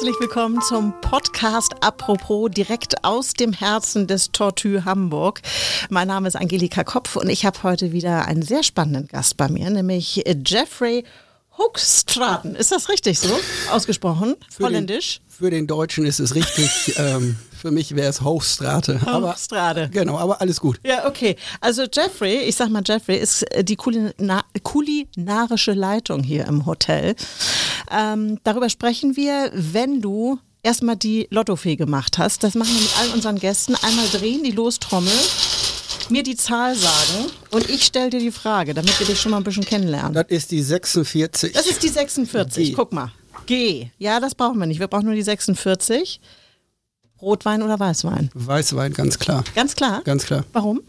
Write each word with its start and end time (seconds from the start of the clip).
herzlich 0.00 0.18
willkommen 0.18 0.62
zum 0.62 0.98
Podcast 1.02 1.74
Apropos 1.82 2.50
direkt 2.50 3.04
aus 3.04 3.34
dem 3.34 3.52
Herzen 3.52 4.06
des 4.06 4.32
Tortue 4.32 4.86
Hamburg. 4.86 5.42
Mein 5.90 6.08
Name 6.08 6.26
ist 6.26 6.36
Angelika 6.36 6.84
Kopf 6.84 7.16
und 7.16 7.28
ich 7.28 7.44
habe 7.44 7.62
heute 7.64 7.92
wieder 7.92 8.24
einen 8.24 8.40
sehr 8.40 8.62
spannenden 8.62 9.08
Gast 9.08 9.36
bei 9.36 9.48
mir, 9.48 9.68
nämlich 9.68 10.24
Jeffrey 10.46 11.04
Hoogstraten. 11.58 12.54
Ist 12.54 12.72
das 12.72 12.88
richtig 12.88 13.18
so 13.18 13.28
ausgesprochen? 13.70 14.36
Für 14.48 14.64
Holländisch? 14.64 15.18
Den, 15.18 15.30
für 15.30 15.50
den 15.50 15.66
Deutschen 15.66 16.06
ist 16.06 16.18
es 16.18 16.34
richtig. 16.34 16.94
ähm, 16.96 17.36
für 17.60 17.70
mich 17.70 17.94
wäre 17.94 18.08
es 18.08 18.22
Hochstrate. 18.22 19.00
Hochstrate. 19.06 19.90
genau, 19.92 20.18
aber 20.18 20.40
alles 20.40 20.60
gut. 20.60 20.80
Ja, 20.84 21.06
okay. 21.06 21.36
Also 21.60 21.84
Jeffrey, 21.92 22.38
ich 22.38 22.56
sag 22.56 22.70
mal 22.70 22.82
Jeffrey, 22.84 23.16
ist 23.18 23.42
äh, 23.54 23.62
die 23.62 23.76
Kulina 23.76 24.44
kulinarische 24.62 25.72
Leitung 25.72 26.22
hier 26.22 26.46
im 26.46 26.66
Hotel. 26.66 27.14
Ähm, 27.90 28.38
darüber 28.44 28.68
sprechen 28.68 29.16
wir, 29.16 29.50
wenn 29.54 30.00
du 30.00 30.38
erstmal 30.62 30.96
die 30.96 31.26
Lottofee 31.30 31.76
gemacht 31.76 32.18
hast. 32.18 32.42
Das 32.42 32.54
machen 32.54 32.72
wir 32.74 32.80
mit 32.80 32.98
allen 32.98 33.12
unseren 33.12 33.38
Gästen. 33.38 33.74
Einmal 33.82 34.06
drehen 34.08 34.42
die 34.42 34.52
Lostrommel 34.52 35.12
mir 36.10 36.22
die 36.22 36.36
Zahl 36.36 36.74
sagen 36.74 37.30
und 37.50 37.70
ich 37.70 37.84
stelle 37.84 38.10
dir 38.10 38.18
die 38.18 38.32
Frage, 38.32 38.74
damit 38.74 38.98
wir 38.98 39.06
dich 39.06 39.20
schon 39.20 39.30
mal 39.30 39.36
ein 39.36 39.44
bisschen 39.44 39.64
kennenlernen. 39.64 40.12
Das 40.12 40.26
ist 40.28 40.50
die 40.50 40.60
46. 40.60 41.52
Das 41.52 41.66
ist 41.66 41.82
die 41.82 41.88
46. 41.88 42.70
G. 42.70 42.72
Guck 42.72 42.92
mal. 42.92 43.12
G. 43.46 43.90
Ja, 43.98 44.20
das 44.20 44.34
brauchen 44.34 44.58
wir 44.58 44.66
nicht. 44.66 44.80
Wir 44.80 44.88
brauchen 44.88 45.06
nur 45.06 45.14
die 45.14 45.22
46. 45.22 46.20
Rotwein 47.22 47.62
oder 47.62 47.78
Weißwein? 47.78 48.30
Weißwein, 48.34 48.92
ganz 48.92 49.18
klar. 49.18 49.44
Ganz 49.54 49.76
klar? 49.76 50.02
Ganz 50.04 50.24
klar. 50.24 50.44
Warum? 50.52 50.80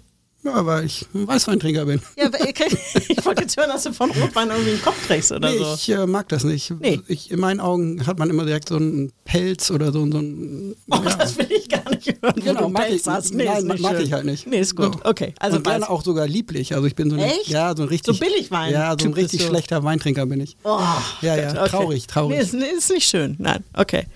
Ja, 0.44 0.66
weil 0.66 0.86
ich 0.86 1.06
ein 1.14 1.28
Weißweintrinker 1.28 1.86
bin. 1.86 2.02
Ja, 2.18 2.26
ich 3.10 3.26
wollte 3.26 3.44
jetzt 3.44 3.58
hören, 3.58 3.70
dass 3.70 3.84
du 3.84 3.94
von 3.94 4.10
Rotwein 4.10 4.50
irgendwie 4.50 4.72
einen 4.72 4.82
Kopf 4.82 5.06
kriegst 5.06 5.32
oder 5.32 5.52
nee, 5.52 5.58
so. 5.60 5.74
ich 5.76 5.90
äh, 5.90 6.08
mag 6.08 6.30
das 6.30 6.44
nicht. 6.44 6.74
Nee. 6.80 7.00
Ich, 7.08 7.30
in 7.30 7.40
meinen 7.40 7.60
Augen 7.60 8.08
hat 8.08 8.18
man 8.18 8.30
immer 8.32 8.44
direkt 8.46 8.70
so 8.70 8.78
einen 8.78 9.12
Pelz 9.24 9.70
oder 9.70 9.92
so, 9.92 10.00
so 10.12 10.18
ein. 10.18 10.76
Oh, 10.90 10.96
ja. 10.96 11.16
das 11.16 11.38
will 11.38 11.48
ich 11.52 11.70
gar 11.70 11.88
nicht 11.92 12.18
hören. 12.22 12.34
Genau, 12.44 12.70
mag 12.70 12.88
Pelz 12.88 13.02
ich, 13.02 13.08
hast. 13.08 13.34
Nee, 13.36 13.46
nein, 13.46 13.68
mag 13.80 13.96
schön. 13.98 14.02
ich 14.06 14.14
halt 14.14 14.26
nicht. 14.26 14.48
Nee, 14.48 14.62
ist 14.62 14.76
gut. 14.76 14.96
So. 14.96 15.00
Okay. 15.10 15.36
Also 15.40 15.58
und 15.58 15.64
gerne 15.64 15.86
weiß- 15.86 15.90
auch 15.90 16.04
sogar 16.04 16.28
lieblich. 16.28 16.74
Also 16.74 16.88
ich 16.88 16.96
bin 16.96 17.12
so 17.12 17.18
ein, 17.18 17.22
Echt? 17.22 17.48
ja, 17.50 17.76
so 17.76 17.84
ein 17.84 17.90
richtig. 17.90 18.18
So 18.18 18.26
Billigwein- 18.26 18.72
Ja, 18.72 18.96
so 19.00 19.06
ein 19.08 19.14
richtig 19.14 19.44
schlechter 19.44 19.84
Weintrinker 19.84 20.26
bin 20.26 20.42
ich. 20.42 20.58
Oh, 20.64 20.80
Ja, 21.22 21.36
ja, 21.36 21.52
okay. 21.52 21.70
traurig, 21.70 22.08
traurig. 22.08 22.38
Nee 22.38 22.42
ist, 22.44 22.54
nee, 22.54 22.66
ist 22.78 22.90
nicht 22.90 23.08
schön. 23.08 23.36
Nein, 23.38 23.64
okay. 23.76 24.08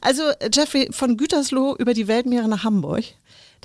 Also, 0.00 0.22
Jeffrey, 0.50 0.88
von 0.92 1.18
Gütersloh 1.18 1.76
über 1.78 1.92
die 1.92 2.08
Weltmeere 2.08 2.48
nach 2.48 2.64
Hamburg. 2.64 3.04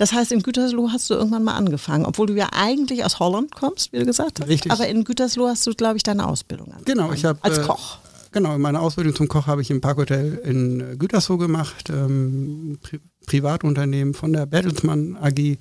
Das 0.00 0.14
heißt, 0.14 0.32
in 0.32 0.42
Gütersloh 0.42 0.88
hast 0.90 1.10
du 1.10 1.14
irgendwann 1.14 1.44
mal 1.44 1.52
angefangen, 1.52 2.06
obwohl 2.06 2.26
du 2.26 2.32
ja 2.32 2.48
eigentlich 2.52 3.04
aus 3.04 3.18
Holland 3.18 3.54
kommst, 3.54 3.92
wie 3.92 3.98
du 3.98 4.06
gesagt 4.06 4.40
hast. 4.40 4.48
Richtig. 4.48 4.72
Aber 4.72 4.88
in 4.88 5.04
Gütersloh 5.04 5.46
hast 5.46 5.66
du, 5.66 5.74
glaube 5.74 5.98
ich, 5.98 6.02
deine 6.02 6.26
Ausbildung 6.26 6.68
angefangen. 6.68 6.86
Genau, 6.86 7.12
ich 7.12 7.26
habe 7.26 7.38
Als 7.42 7.58
äh, 7.58 7.62
Koch. 7.64 7.98
Genau, 8.32 8.56
meine 8.56 8.80
Ausbildung 8.80 9.14
zum 9.14 9.28
Koch 9.28 9.46
habe 9.46 9.60
ich 9.60 9.70
im 9.70 9.82
Parkhotel 9.82 10.40
in 10.42 10.80
äh, 10.80 10.96
Gütersloh 10.96 11.36
gemacht, 11.36 11.90
ähm, 11.90 12.78
Pri 12.80 12.98
Privatunternehmen 13.26 14.14
von 14.14 14.32
der 14.32 14.46
Bertelsmann 14.46 15.18
AG. 15.20 15.58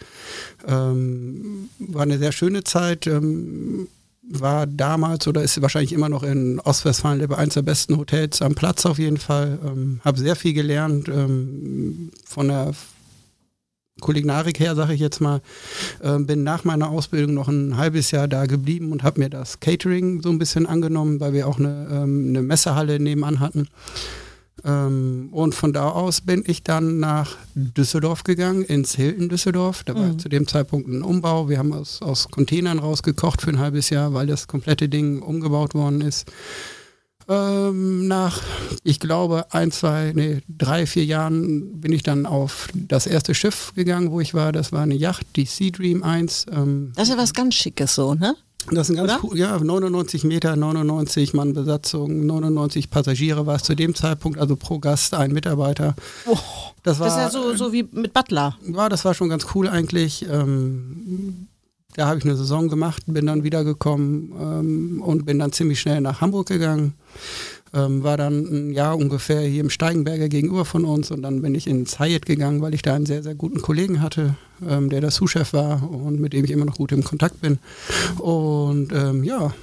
Ähm, 0.66 1.70
war 1.78 2.04
eine 2.04 2.18
sehr 2.18 2.32
schöne 2.32 2.64
Zeit. 2.64 3.08
Ähm, 3.08 3.90
war 4.24 4.68
damals 4.68 5.28
oder 5.28 5.44
ist 5.44 5.62
wahrscheinlich 5.62 5.92
immer 5.92 6.08
noch 6.08 6.24
in 6.24 6.62
Ostwestfalen 6.62 7.30
eins 7.34 7.56
der 7.56 7.64
besten 7.64 7.98
Hotels 7.98 8.42
am 8.42 8.56
Platz 8.56 8.86
auf 8.86 9.00
jeden 9.00 9.18
Fall. 9.18 9.60
Ähm, 9.66 10.00
habe 10.06 10.18
sehr 10.18 10.38
viel 10.38 10.54
gelernt 10.54 11.10
ähm, 11.10 12.12
von 12.26 12.48
der 12.48 12.74
Kulinarik 14.00 14.60
her, 14.60 14.76
sage 14.76 14.94
ich 14.94 15.00
jetzt 15.00 15.22
mal, 15.22 15.42
ähm, 16.04 16.26
bin 16.26 16.44
nach 16.44 16.64
meiner 16.64 16.90
Ausbildung 16.90 17.34
noch 17.34 17.48
ein 17.48 17.78
halbes 17.78 18.12
Jahr 18.12 18.28
da 18.28 18.46
geblieben 18.46 18.92
und 18.92 19.04
habe 19.04 19.20
mir 19.20 19.30
das 19.30 19.60
Catering 19.60 20.22
so 20.22 20.30
ein 20.30 20.40
bisschen 20.40 20.66
angenommen, 20.66 21.20
weil 21.20 21.34
wir 21.34 21.48
auch 21.48 21.60
eine, 21.60 21.88
ähm, 21.92 22.28
eine 22.30 22.42
Messehalle 22.42 23.00
nebenan 23.00 23.40
hatten. 23.40 23.68
Ähm, 24.66 25.30
und 25.32 25.56
von 25.56 25.72
da 25.72 25.90
aus 25.90 26.20
bin 26.22 26.44
ich 26.46 26.64
dann 26.64 27.00
nach 27.00 27.38
Düsseldorf 27.56 28.24
gegangen, 28.24 28.64
ins 28.64 28.94
Hilton 28.96 29.30
Düsseldorf. 29.30 29.84
Da 29.86 29.96
war 29.96 30.08
Mhm. 30.08 30.20
zu 30.20 30.28
dem 30.28 30.48
Zeitpunkt 30.48 30.90
ein 30.90 31.02
Umbau. 31.02 31.48
Wir 31.48 31.58
haben 31.60 31.72
aus, 31.72 32.02
aus 32.02 32.28
Containern 32.30 32.80
rausgekocht 32.80 33.42
für 33.42 33.50
ein 33.52 33.60
halbes 33.60 33.90
Jahr, 33.90 34.14
weil 34.14 34.28
das 34.28 34.48
komplette 34.48 34.90
Ding 34.90 35.22
umgebaut 35.22 35.74
worden 35.76 36.02
ist. 36.02 36.30
Ähm, 37.30 38.08
nach, 38.08 38.42
ich 38.84 39.00
glaube, 39.00 39.46
ein, 39.52 39.72
zwei, 39.72 40.14
nee, 40.16 40.42
drei, 40.50 40.86
vier 40.88 41.06
Jahren 41.06 41.80
bin 41.80 41.94
ich 41.94 42.02
dann 42.02 42.26
auf 42.26 42.68
das 42.74 43.06
erste 43.06 43.36
Schiff 43.36 43.72
gegangen, 43.76 44.12
wo 44.12 44.20
ich 44.20 44.34
war. 44.34 44.52
Das 44.52 44.72
war 44.72 44.82
eine 44.82 44.96
Yacht, 44.96 45.28
die 45.36 45.46
Sea 45.46 45.70
Dream 45.70 46.02
1. 46.04 46.48
Ähm, 46.52 46.92
Das 46.96 47.04
ist 47.08 47.16
ja 47.16 47.22
was 47.22 47.34
ganz 47.34 47.54
Schickes 47.56 47.94
so, 47.96 48.16
ne? 48.16 48.36
das 48.72 48.90
ist 48.90 48.96
ein 48.98 49.06
ganz 49.08 49.24
cool, 49.24 49.38
ja, 49.38 49.58
99 49.58 50.26
Meter, 50.26 50.56
99 50.56 51.34
Mann 51.34 51.54
Besatzung, 51.54 52.26
99 52.26 52.90
Passagiere 52.90 53.46
war 53.46 53.56
es 53.56 53.64
zu 53.64 53.74
dem 53.74 53.96
Zeitpunkt, 53.96 54.38
also 54.38 54.56
pro 54.56 54.80
Gast 54.80 55.14
ein 55.14 55.32
Mitarbeiter. 55.32 55.96
Oh, 56.28 56.38
Das 56.84 57.00
war, 57.00 57.08
das 57.08 57.16
ist 57.16 57.22
ja 57.22 57.30
so, 57.30 57.56
so 57.56 57.74
wie 57.74 57.84
mit 57.92 58.14
Butler. 58.14 58.58
ja, 58.68 58.90
das 58.90 59.06
war 59.06 59.14
schon 59.14 59.30
ganz 59.30 59.46
cool 59.56 59.68
eigentlich. 59.68 60.26
Ähm, 60.30 61.48
da 61.96 62.08
habe 62.08 62.20
ich 62.20 62.26
eine 62.26 62.36
Saison 62.36 62.68
gemacht, 62.70 63.04
bin 63.08 63.26
dann 63.26 63.44
wiedergekommen 63.44 64.34
ähm, 64.40 65.02
und 65.02 65.26
bin 65.26 65.40
dann 65.40 65.52
ziemlich 65.52 65.80
schnell 65.80 66.02
nach 66.02 66.22
Hamburg 66.22 66.48
gegangen. 66.48 66.94
Ähm, 67.72 68.04
war 68.04 68.18
dann 68.18 68.46
ein 68.46 68.72
Jahr 68.72 68.98
ungefähr 68.98 69.42
hier 69.42 69.62
im 69.62 69.70
Steigenberger 69.70 70.28
gegenüber 70.28 70.66
von 70.66 70.86
uns 70.86 71.12
und 71.12 71.22
dann 71.22 71.44
bin 71.44 71.54
ich 71.54 71.68
ins 71.68 72.00
Hyatt 72.00 72.26
gegangen, 72.26 72.62
weil 72.62 72.74
ich 72.74 72.82
da 72.82 72.96
einen 72.96 73.06
sehr, 73.06 73.22
sehr 73.22 73.36
guten 73.36 73.62
Kollegen 73.62 74.02
hatte, 74.02 74.36
ähm, 74.68 74.90
der 74.90 75.02
der 75.02 75.12
Sous-Chef 75.12 75.54
war 75.54 75.88
und 75.88 76.20
mit 76.20 76.34
dem 76.34 76.46
ich 76.46 76.52
immer 76.52 76.66
noch 76.66 76.78
gut 76.78 76.92
im 76.92 77.04
Kontakt 77.04 77.42
bin. 77.42 77.60
Und 78.18 78.92
ähm, 78.92 79.24
ja, 79.24 79.54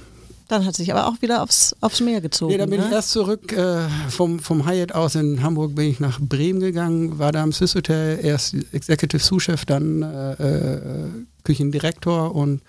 Dann 0.47 0.65
hat 0.65 0.77
sich 0.77 0.89
aber 0.93 1.07
auch 1.07 1.21
wieder 1.21 1.43
aufs, 1.43 1.75
aufs 1.81 1.99
Meer 1.99 2.21
gezogen. 2.21 2.53
Nee, 2.53 2.57
dann 2.57 2.69
bin 2.69 2.79
ne? 2.79 2.85
ich 2.87 2.93
erst 2.93 3.09
zurück 3.09 3.51
äh, 3.51 3.89
vom, 4.09 4.39
vom 4.39 4.65
Hyatt 4.65 4.95
aus 4.95 5.15
in 5.15 5.43
Hamburg 5.43 5.75
bin 5.75 5.89
ich 5.89 5.99
nach 5.99 6.21
Bremen 6.21 6.61
gegangen, 6.61 7.19
war 7.19 7.33
da 7.33 7.43
im 7.43 7.51
Swiss 7.51 7.75
Hotel, 7.75 8.19
erst 8.23 8.55
Executive 8.71 9.21
Sous-Chef, 9.21 9.65
dann 9.65 10.03
äh, 10.03 10.33
äh, 10.33 11.09
Küchendirektor 11.43 12.33
und 12.33 12.61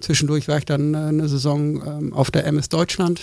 zwischendurch 0.00 0.48
war 0.48 0.58
ich 0.58 0.64
dann 0.64 0.94
äh, 0.94 0.98
eine 0.98 1.28
Saison 1.28 1.86
ähm, 1.86 2.12
auf 2.12 2.32
der 2.32 2.44
MS 2.46 2.68
Deutschland. 2.68 3.20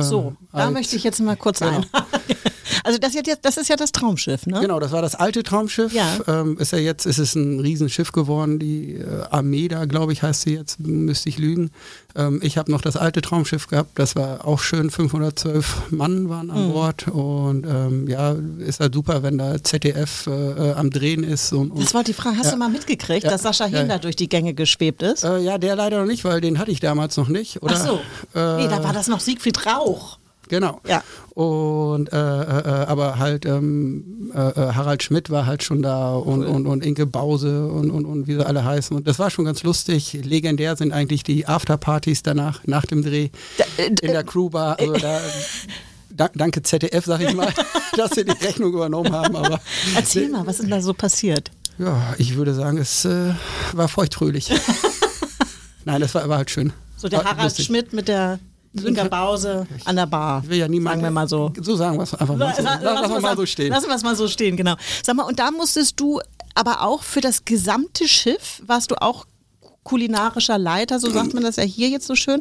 So, 0.00 0.34
da 0.52 0.58
als- 0.64 0.72
möchte 0.72 0.96
ich 0.96 1.04
jetzt 1.04 1.20
mal 1.20 1.36
kurz 1.36 1.58
Genau. 1.60 1.78
ein. 1.78 1.86
Also 2.84 2.98
das, 2.98 3.14
ist 3.14 3.26
jetzt, 3.26 3.44
das 3.44 3.56
ist 3.56 3.68
ja 3.68 3.76
das 3.76 3.92
Traumschiff, 3.92 4.46
ne? 4.46 4.60
Genau, 4.60 4.80
das 4.80 4.92
war 4.92 5.02
das 5.02 5.14
alte 5.14 5.42
Traumschiff. 5.42 5.92
Ja. 5.92 6.18
Ähm, 6.26 6.58
ist 6.58 6.72
ja 6.72 6.78
jetzt, 6.78 7.06
ist 7.06 7.18
es 7.18 7.34
ein 7.34 7.60
Riesenschiff 7.60 8.12
geworden, 8.12 8.58
die 8.58 8.94
äh, 8.96 9.22
Armeda, 9.30 9.84
glaube 9.84 10.12
ich, 10.12 10.22
heißt 10.22 10.42
sie 10.42 10.54
jetzt, 10.54 10.80
müsste 10.80 11.28
ich 11.28 11.38
lügen. 11.38 11.70
Ähm, 12.16 12.40
ich 12.42 12.58
habe 12.58 12.70
noch 12.70 12.80
das 12.80 12.96
alte 12.96 13.20
Traumschiff 13.22 13.68
gehabt, 13.68 13.90
das 13.98 14.16
war 14.16 14.46
auch 14.46 14.60
schön, 14.60 14.90
512 14.90 15.90
Mann 15.90 16.28
waren 16.28 16.50
an 16.50 16.68
Mhm. 16.68 16.72
Bord 16.72 17.08
und 17.08 17.64
ähm, 17.66 18.08
ja, 18.08 18.34
ist 18.58 18.80
halt 18.80 18.94
super, 18.94 19.22
wenn 19.22 19.38
da 19.38 19.62
ZDF 19.62 20.26
äh, 20.26 20.30
äh, 20.70 20.72
am 20.74 20.90
Drehen 20.90 21.24
ist. 21.24 21.52
Und, 21.52 21.70
und 21.70 21.82
Das 21.82 21.94
wollte 21.94 22.12
die 22.12 22.14
Frage, 22.20 22.36
hast 22.36 22.46
Ja. 22.46 22.52
du 22.52 22.58
mal 22.58 22.68
mitgekriegt, 22.68 23.24
Ja. 23.24 23.30
dass 23.30 23.42
Sascha 23.42 23.66
Ja, 23.66 23.78
Hinder 23.80 23.98
durch 23.98 24.16
die 24.16 24.28
Gänge 24.28 24.54
geschwebt 24.54 25.02
ist? 25.02 25.24
äh, 25.24 25.38
ja, 25.38 25.58
der 25.58 25.76
leider 25.76 26.00
noch 26.00 26.06
nicht, 26.06 26.24
weil 26.24 26.40
den 26.40 26.58
hatte 26.58 26.70
ich 26.70 26.80
damals 26.80 27.16
noch 27.16 27.28
nicht. 27.28 27.62
Oder? 27.62 27.74
Ach 27.76 27.86
so. 27.86 27.94
Äh, 28.38 28.56
nee, 28.64 28.68
da 28.68 28.82
war 28.84 28.92
das 28.92 29.08
noch 29.08 29.20
Siegfried 29.20 29.66
Rauch. 29.66 30.18
Genau. 30.48 30.80
Ja. 30.86 31.02
Und 31.30 32.12
äh, 32.12 32.16
äh, 32.16 32.58
äh, 32.60 32.86
aber 32.86 33.18
halt 33.18 33.46
ähm, 33.46 34.30
äh, 34.34 34.38
äh, 34.38 34.74
Harald 34.74 35.02
Schmidt 35.02 35.30
war 35.30 35.46
halt 35.46 35.62
schon 35.62 35.82
da 35.82 36.14
und, 36.14 36.44
und, 36.44 36.66
und 36.66 36.84
Inke 36.84 37.06
Bause 37.06 37.66
und, 37.68 37.90
und, 37.90 38.04
und 38.04 38.26
wie 38.26 38.34
sie 38.34 38.46
alle 38.46 38.64
heißen. 38.64 38.96
Und 38.96 39.06
das 39.06 39.18
war 39.18 39.30
schon 39.30 39.44
ganz 39.44 39.62
lustig. 39.62 40.12
Legendär 40.22 40.76
sind 40.76 40.92
eigentlich 40.92 41.22
die 41.22 41.46
Afterpartys 41.46 42.22
danach, 42.22 42.60
nach 42.66 42.84
dem 42.84 43.02
Dreh 43.02 43.30
Da, 43.56 43.64
äh, 43.78 43.86
in 43.86 43.96
der 44.12 44.24
Crewbar. 44.24 44.78
Also 44.78 44.92
da, 44.94 45.20
da, 46.10 46.28
danke 46.34 46.62
ZDF, 46.62 47.04
sag 47.04 47.22
ich 47.22 47.34
mal, 47.34 47.52
dass 47.96 48.10
sie 48.12 48.24
die 48.24 48.44
Rechnung 48.44 48.72
übernommen 48.72 49.12
haben. 49.12 49.36
Aber 49.36 49.60
Erzähl 49.94 50.28
mal, 50.28 50.46
was 50.46 50.60
ist 50.60 50.70
da 50.70 50.80
so 50.80 50.92
passiert? 50.92 51.50
ja, 51.78 52.14
ich 52.18 52.36
würde 52.36 52.52
sagen, 52.52 52.76
es 52.76 53.06
war 53.06 53.88
feuchtfröhlich. 53.88 54.50
Nein, 55.84 56.00
das 56.00 56.14
war 56.14 56.22
aber 56.22 56.36
halt 56.36 56.50
schön. 56.50 56.72
So 56.96 57.08
der 57.08 57.24
Harald 57.24 57.42
lustig. 57.42 57.66
Schmidt 57.66 57.92
mit 57.92 58.06
der 58.08 58.38
Inga 58.74 59.04
Bause 59.04 59.66
an 59.84 59.96
der 59.96 60.06
Bar. 60.06 60.40
Ich 60.44 60.50
will 60.50 60.58
ja 60.58 60.68
niemand, 60.68 60.94
Sagen 60.94 61.02
wir 61.04 61.10
mal 61.10 61.28
so. 61.28 61.52
So 61.60 61.76
sagen 61.76 61.98
wir 61.98 62.04
es 62.04 62.14
einfach 62.14 62.36
mal 62.36 62.54
so. 62.56 62.62
La- 62.62 62.78
Lass, 62.82 63.00
lass 63.02 63.10
wir 63.10 63.20
mal 63.20 63.36
so 63.36 63.46
stehen. 63.46 63.70
Lassen 63.70 63.88
wir 63.88 63.94
es 63.96 64.02
mal 64.02 64.16
so 64.16 64.28
stehen, 64.28 64.56
genau. 64.56 64.74
Sag 65.04 65.14
mal, 65.16 65.24
und 65.24 65.38
da 65.38 65.50
musstest 65.50 66.00
du 66.00 66.20
aber 66.54 66.82
auch 66.82 67.02
für 67.02 67.20
das 67.20 67.44
gesamte 67.44 68.08
Schiff, 68.08 68.62
warst 68.66 68.90
du 68.90 69.00
auch 69.00 69.26
kulinarischer 69.84 70.58
Leiter, 70.58 71.00
so 71.00 71.10
sagt 71.10 71.34
man 71.34 71.42
das 71.42 71.56
ja 71.56 71.64
hier 71.64 71.88
jetzt 71.88 72.06
so 72.06 72.14
schön? 72.14 72.40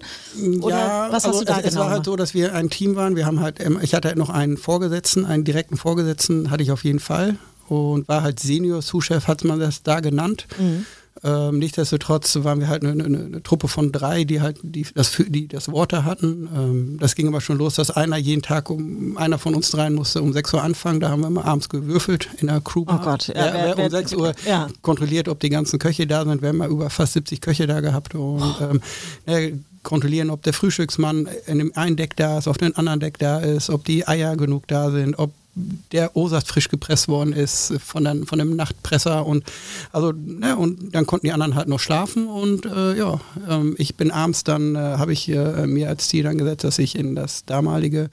Oder 0.61 1.07
was 1.09 1.23
hast 1.23 1.25
also 1.25 1.39
du 1.39 1.45
da 1.45 1.59
es, 1.59 1.65
es 1.65 1.69
genau 1.71 1.85
war 1.85 1.89
halt 1.91 2.05
so, 2.05 2.15
dass 2.15 2.33
wir 2.33 2.53
ein 2.53 2.69
Team 2.69 2.95
waren. 2.95 3.15
Wir 3.15 3.25
haben 3.25 3.39
halt, 3.39 3.59
ähm, 3.59 3.79
ich 3.81 3.93
hatte 3.95 4.09
halt 4.09 4.17
noch 4.17 4.29
einen 4.29 4.57
Vorgesetzten, 4.57 5.25
einen 5.25 5.43
direkten 5.43 5.75
Vorgesetzten 5.75 6.51
hatte 6.51 6.61
ich 6.61 6.71
auf 6.71 6.83
jeden 6.83 6.99
Fall 6.99 7.37
und 7.67 8.07
war 8.07 8.21
halt 8.21 8.39
Senior 8.39 8.81
Sous-Chef, 8.81 9.27
hat 9.27 9.43
man 9.43 9.59
das 9.59 9.81
da 9.81 10.01
genannt. 10.01 10.45
Mhm. 10.59 10.85
Ähm, 11.23 11.59
nichtsdestotrotz 11.59 12.37
waren 12.43 12.59
wir 12.61 12.67
halt 12.67 12.83
eine, 12.83 13.03
eine, 13.03 13.17
eine 13.17 13.43
Truppe 13.43 13.67
von 13.67 13.91
drei, 13.91 14.23
die 14.23 14.41
halt 14.41 14.57
die 14.63 14.87
das, 14.95 15.17
die 15.27 15.47
das 15.47 15.71
Water 15.71 16.03
hatten. 16.05 16.49
Ähm, 16.55 16.97
das 16.99 17.15
ging 17.15 17.27
aber 17.27 17.41
schon 17.41 17.57
los, 17.57 17.75
dass 17.75 17.91
einer 17.91 18.17
jeden 18.17 18.41
Tag 18.41 18.69
um 18.69 19.17
einer 19.17 19.37
von 19.37 19.53
uns 19.53 19.69
dreien 19.71 19.93
musste 19.93 20.21
um 20.21 20.33
6 20.33 20.53
Uhr 20.53 20.63
anfangen. 20.63 20.99
Da 20.99 21.09
haben 21.09 21.21
wir 21.21 21.27
immer 21.27 21.45
abends 21.45 21.69
gewürfelt 21.69 22.29
in 22.39 22.47
der 22.47 22.61
Crew. 22.61 22.85
Oh 22.87 22.97
Gott, 23.03 23.27
ja, 23.27 23.33
wer, 23.35 23.77
wer- 23.77 23.85
um 23.85 23.89
6 23.91 24.13
Uhr 24.15 24.33
ja. 24.47 24.67
kontrolliert, 24.81 25.27
ob 25.27 25.39
die 25.41 25.49
ganzen 25.49 25.79
Köche 25.79 26.07
da 26.07 26.25
sind. 26.25 26.41
Wir 26.41 26.49
haben 26.49 26.57
mal 26.57 26.69
über 26.69 26.89
fast 26.89 27.13
70 27.13 27.41
Köche 27.41 27.67
da 27.67 27.81
gehabt 27.81 28.15
und 28.15 28.55
ähm, 28.61 28.81
ja, 29.27 29.55
kontrollieren, 29.83 30.29
ob 30.29 30.43
der 30.43 30.53
Frühstücksmann 30.53 31.27
in 31.45 31.57
dem 31.59 31.71
einen 31.75 31.97
Deck 31.97 32.15
da 32.15 32.37
ist, 32.37 32.47
auf 32.47 32.57
dem 32.57 32.75
anderen 32.75 32.99
Deck 32.99 33.17
da 33.19 33.39
ist, 33.39 33.69
ob 33.69 33.83
die 33.85 34.07
Eier 34.07 34.35
genug 34.37 34.67
da 34.67 34.91
sind, 34.91 35.17
ob 35.19 35.33
der 35.55 36.15
O-Saft 36.15 36.47
frisch 36.47 36.69
gepresst 36.69 37.07
worden 37.07 37.33
ist 37.33 37.73
von, 37.83 38.03
der, 38.03 38.15
von 38.25 38.39
dem 38.39 38.55
Nachtpresser 38.55 39.25
und 39.25 39.43
also 39.91 40.13
ne, 40.13 40.55
und 40.55 40.95
dann 40.95 41.05
konnten 41.05 41.27
die 41.27 41.33
anderen 41.33 41.55
halt 41.55 41.67
noch 41.67 41.79
schlafen 41.79 42.27
und 42.27 42.65
äh, 42.65 42.97
ja, 42.97 43.19
ähm, 43.49 43.75
ich 43.77 43.95
bin 43.95 44.11
abends 44.11 44.43
dann, 44.43 44.75
äh, 44.75 44.79
habe 44.79 45.13
ich 45.13 45.27
äh, 45.29 45.67
mir 45.67 45.89
als 45.89 46.07
Ziel 46.07 46.23
dann 46.23 46.37
gesetzt, 46.37 46.63
dass 46.63 46.79
ich 46.79 46.95
in 46.95 47.15
das 47.15 47.45
damalige 47.45 48.09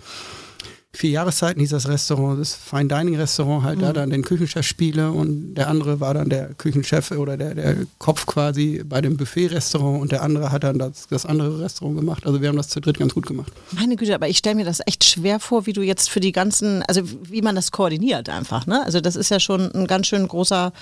vier 0.98 1.10
Jahreszeiten 1.10 1.60
hieß 1.60 1.70
das 1.70 1.86
Restaurant, 1.86 2.40
das 2.40 2.54
Fine 2.54 2.88
Dining 2.88 3.14
Restaurant, 3.14 3.62
halt 3.62 3.78
mhm. 3.78 3.82
da 3.82 3.92
dann 3.92 4.10
den 4.10 4.22
Küchenchef 4.22 4.66
spiele 4.66 5.12
und 5.12 5.54
der 5.54 5.68
andere 5.68 6.00
war 6.00 6.12
dann 6.12 6.28
der 6.28 6.54
Küchenchef 6.54 7.12
oder 7.12 7.36
der, 7.36 7.54
der 7.54 7.76
Kopf 7.98 8.26
quasi 8.26 8.82
bei 8.84 9.00
dem 9.00 9.16
Buffet-Restaurant 9.16 10.02
und 10.02 10.10
der 10.10 10.22
andere 10.22 10.50
hat 10.50 10.64
dann 10.64 10.80
das, 10.80 11.06
das 11.08 11.24
andere 11.24 11.60
Restaurant 11.60 11.96
gemacht. 11.96 12.26
Also 12.26 12.42
wir 12.42 12.48
haben 12.48 12.56
das 12.56 12.68
zu 12.68 12.80
dritt 12.80 12.98
ganz 12.98 13.14
gut 13.14 13.26
gemacht. 13.26 13.52
Meine 13.70 13.94
Güte, 13.94 14.12
aber 14.12 14.28
ich 14.28 14.38
stelle 14.38 14.56
mir 14.56 14.64
das 14.64 14.80
echt 14.86 15.04
schwer 15.04 15.38
vor, 15.38 15.66
wie 15.66 15.72
du 15.72 15.82
jetzt 15.82 16.10
für 16.10 16.18
die 16.18 16.32
ganzen, 16.32 16.82
also 16.82 17.02
wie 17.22 17.42
man 17.42 17.54
das 17.54 17.70
koordiniert 17.70 18.28
einfach, 18.28 18.66
ne? 18.66 18.84
Also 18.84 19.00
das 19.00 19.14
ist 19.14 19.30
ja 19.30 19.38
schon 19.38 19.70
ein 19.70 19.86
ganz 19.86 20.08
schön 20.08 20.26
großer 20.26 20.72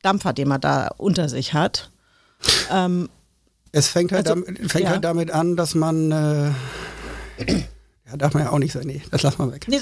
Dampfer, 0.00 0.32
den 0.32 0.48
man 0.48 0.62
da 0.62 0.88
unter 0.96 1.28
sich 1.28 1.52
hat. 1.52 1.90
Ähm, 2.72 3.10
es 3.72 3.88
fängt 3.88 4.12
halt, 4.12 4.26
also, 4.30 4.40
damit, 4.40 4.72
fängt 4.72 4.84
ja. 4.84 4.90
halt 4.92 5.04
damit 5.04 5.30
an, 5.30 5.56
dass 5.56 5.74
man 5.74 6.10
äh, 7.38 7.64
ja, 8.10 8.16
darf 8.16 8.34
man 8.34 8.44
ja 8.44 8.50
auch 8.50 8.58
nicht 8.58 8.72
sagen. 8.72 8.86
Nee, 8.86 9.02
das 9.10 9.22
lassen 9.22 9.38
wir 9.38 9.52
weg. 9.52 9.66
Nee, 9.68 9.80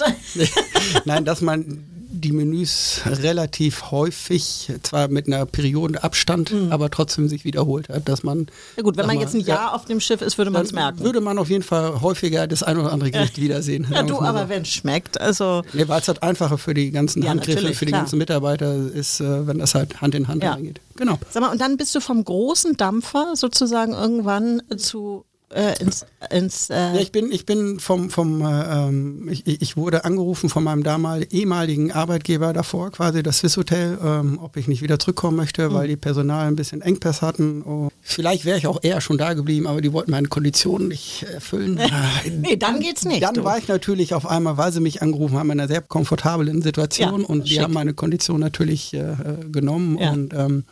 Nein, 1.04 1.24
dass 1.24 1.40
man 1.40 1.84
die 2.16 2.32
Menüs 2.32 3.02
relativ 3.04 3.90
häufig, 3.90 4.72
zwar 4.82 5.08
mit 5.08 5.26
einer 5.26 5.44
Periodenabstand, 5.44 6.52
mhm. 6.52 6.72
aber 6.72 6.90
trotzdem 6.90 7.28
sich 7.28 7.44
wiederholt 7.44 7.88
hat, 7.88 8.08
dass 8.08 8.22
man. 8.22 8.46
Ja 8.76 8.82
gut, 8.82 8.96
wenn 8.96 9.06
man 9.06 9.20
jetzt 9.20 9.34
ein 9.34 9.40
Jahr 9.40 9.66
ja, 9.66 9.72
auf 9.72 9.84
dem 9.84 10.00
Schiff 10.00 10.22
ist, 10.22 10.38
würde 10.38 10.50
man 10.50 10.62
es 10.62 10.72
merken. 10.72 11.00
Würde 11.00 11.20
man 11.20 11.38
auf 11.38 11.50
jeden 11.50 11.62
Fall 11.62 12.00
häufiger 12.00 12.46
das 12.46 12.62
ein 12.62 12.78
oder 12.78 12.92
andere 12.92 13.10
Gericht 13.10 13.40
wiedersehen. 13.40 13.86
Ja, 13.90 14.02
du, 14.02 14.20
aber 14.20 14.44
so. 14.44 14.48
wenn 14.48 14.62
es 14.62 14.68
schmeckt, 14.68 15.20
also. 15.20 15.62
Nee, 15.72 15.88
weil 15.88 16.00
es 16.00 16.08
halt 16.08 16.22
einfacher 16.22 16.58
für 16.58 16.74
die 16.74 16.90
ganzen 16.90 17.22
ja, 17.22 17.30
Handgriffe, 17.30 17.74
für 17.74 17.84
die 17.84 17.92
klar. 17.92 18.02
ganzen 18.02 18.18
Mitarbeiter 18.18 18.74
ist, 18.74 19.20
äh, 19.20 19.46
wenn 19.46 19.58
das 19.58 19.74
halt 19.74 20.00
Hand 20.00 20.14
in 20.14 20.28
Hand 20.28 20.42
ja. 20.42 20.52
reingeht. 20.52 20.80
Genau. 20.96 21.18
Sag 21.30 21.42
mal, 21.42 21.50
und 21.50 21.60
dann 21.60 21.76
bist 21.76 21.94
du 21.94 22.00
vom 22.00 22.24
großen 22.24 22.76
Dampfer 22.76 23.34
sozusagen 23.34 23.92
irgendwann 23.92 24.62
zu 24.76 25.24
äh, 25.54 25.80
ins, 25.80 26.04
ins 26.30 26.70
äh 26.70 26.74
ja, 26.74 26.94
ich 26.96 27.12
bin 27.12 27.30
ich 27.30 27.46
bin 27.46 27.78
vom 27.78 28.10
vom 28.10 28.40
äh, 28.42 28.88
ähm, 28.88 29.28
ich, 29.30 29.46
ich 29.46 29.76
wurde 29.76 30.04
angerufen 30.04 30.50
von 30.50 30.64
meinem 30.64 30.82
damaligen 30.82 31.30
ehemaligen 31.30 31.92
Arbeitgeber 31.92 32.52
davor 32.52 32.90
quasi 32.90 33.22
das 33.22 33.38
Swiss 33.38 33.56
Hotel 33.56 33.96
ähm, 34.02 34.40
ob 34.42 34.56
ich 34.56 34.66
nicht 34.66 34.82
wieder 34.82 34.98
zurückkommen 34.98 35.36
möchte 35.36 35.68
mhm. 35.68 35.74
weil 35.74 35.88
die 35.88 35.96
Personal 35.96 36.48
ein 36.48 36.56
bisschen 36.56 36.82
Engpass 36.82 37.22
hatten 37.22 37.62
und 37.62 37.92
vielleicht 38.02 38.44
wäre 38.44 38.58
ich 38.58 38.66
auch 38.66 38.80
eher 38.82 39.00
schon 39.00 39.18
da 39.18 39.34
geblieben 39.34 39.68
aber 39.68 39.80
die 39.80 39.92
wollten 39.92 40.10
meine 40.10 40.26
Konditionen 40.26 40.88
nicht 40.88 41.24
erfüllen 41.32 41.78
nee 42.40 42.56
dann 42.56 42.80
geht's 42.80 43.04
nicht 43.04 43.22
dann 43.22 43.34
du. 43.34 43.44
war 43.44 43.56
ich 43.56 43.68
natürlich 43.68 44.14
auf 44.14 44.26
einmal 44.26 44.56
weil 44.56 44.72
sie 44.72 44.80
mich 44.80 45.00
angerufen 45.00 45.38
haben 45.38 45.52
in 45.52 45.60
einer 45.60 45.68
sehr 45.68 45.80
komfortablen 45.80 46.60
Situation 46.60 47.20
ja, 47.20 47.26
und 47.26 47.46
schick. 47.46 47.58
die 47.58 47.62
haben 47.62 47.72
meine 47.72 47.94
Kondition 47.94 48.40
natürlich 48.40 48.94
äh, 48.94 49.14
genommen 49.52 49.96
ja. 50.00 50.10
und 50.10 50.34
ähm, 50.34 50.64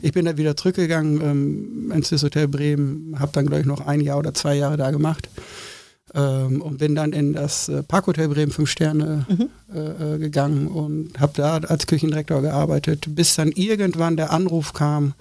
ich 0.00 0.12
bin 0.12 0.24
dann 0.24 0.38
wieder 0.38 0.56
zurückgegangen 0.56 1.20
ähm, 1.20 1.92
ins 1.94 2.08
Swiss 2.08 2.22
Hotel 2.22 2.48
Bremen 2.48 3.14
habe 3.18 3.32
dann 3.34 3.44
glaube 3.44 3.60
ich 3.60 3.66
noch 3.66 3.86
ein 3.86 4.00
Jahr 4.00 4.21
oder 4.22 4.34
zwei 4.34 4.54
Jahre 4.54 4.76
da 4.76 4.90
gemacht. 4.90 5.28
Ähm, 6.14 6.60
und 6.60 6.78
bin 6.78 6.94
dann 6.94 7.12
in 7.12 7.32
das 7.32 7.68
äh, 7.68 7.82
Parkhotel 7.82 8.28
Bremen 8.28 8.52
Fünf 8.52 8.70
Sterne 8.70 9.24
mhm. 9.28 9.48
äh, 9.74 10.14
äh 10.14 10.18
gegangen 10.18 10.68
und 10.68 11.18
habe 11.18 11.32
da 11.36 11.56
als 11.56 11.86
Küchendirektor 11.86 12.42
gearbeitet, 12.42 13.06
bis 13.14 13.34
dann 13.34 13.50
irgendwann 13.50 14.16
der 14.16 14.30
Anruf 14.30 14.74
kam 14.74 15.14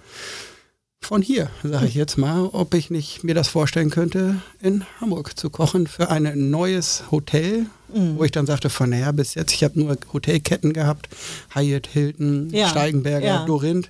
von 1.04 1.22
hier, 1.22 1.50
sage 1.64 1.88
ich 1.88 1.96
jetzt 1.96 2.18
mal, 2.18 2.46
ob 2.52 2.74
ich 2.76 2.92
nicht 2.92 3.24
mir 3.24 3.34
das 3.34 3.48
vorstellen 3.48 3.90
könnte, 3.90 4.36
in 4.62 4.86
Hamburg 5.02 5.38
zu 5.38 5.50
kochen 5.50 5.88
für 5.88 6.10
ein 6.12 6.52
neues 6.52 7.06
Hotel, 7.10 7.66
mhm. 7.94 8.18
wo 8.18 8.24
ich 8.24 8.32
dann 8.32 8.46
sagte, 8.46 8.70
von 8.70 8.92
naja, 8.92 9.12
bis 9.12 9.34
jetzt, 9.34 9.52
ich 9.52 9.64
habe 9.64 9.80
nur 9.80 9.98
Hotelketten 10.14 10.74
gehabt, 10.74 11.10
Hyatt, 11.56 11.88
Hilton, 11.88 12.50
ja. 12.52 12.70
Steigenberger, 12.70 13.26
ja. 13.26 13.46
Dorint 13.46 13.90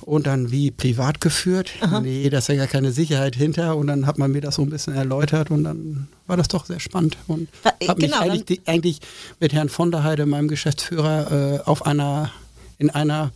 und 0.00 0.28
dann 0.28 0.52
wie 0.52 0.70
privat 0.70 1.20
geführt. 1.20 1.72
Aha. 1.80 2.00
Nee, 2.00 2.30
da 2.30 2.38
ist 2.38 2.48
ja 2.48 2.54
gar 2.54 2.68
keine 2.68 2.92
Sicherheit 2.92 3.34
hinter 3.34 3.76
und 3.76 3.88
dann 3.88 4.06
hat 4.06 4.18
man 4.18 4.30
mir 4.30 4.40
das 4.40 4.54
so 4.54 4.62
ein 4.62 4.70
bisschen 4.70 4.94
erläutert 4.94 5.50
und 5.50 5.64
dann 5.64 6.06
war 6.28 6.36
das 6.36 6.48
doch 6.48 6.66
sehr 6.66 6.80
spannend 6.80 7.18
und 7.26 7.48
habe 7.64 8.00
mich 8.00 8.10
genau, 8.10 8.20
eigentlich, 8.20 8.60
eigentlich, 8.66 9.00
mit 9.40 9.52
Herrn 9.52 9.68
von 9.68 9.90
der 9.90 10.04
Heide, 10.04 10.24
meinem 10.24 10.48
Geschäftsführer, 10.48 11.56
äh, 11.56 11.68
auf 11.68 11.84
einer, 11.84 12.30
in 12.78 12.90
einer 12.90 13.32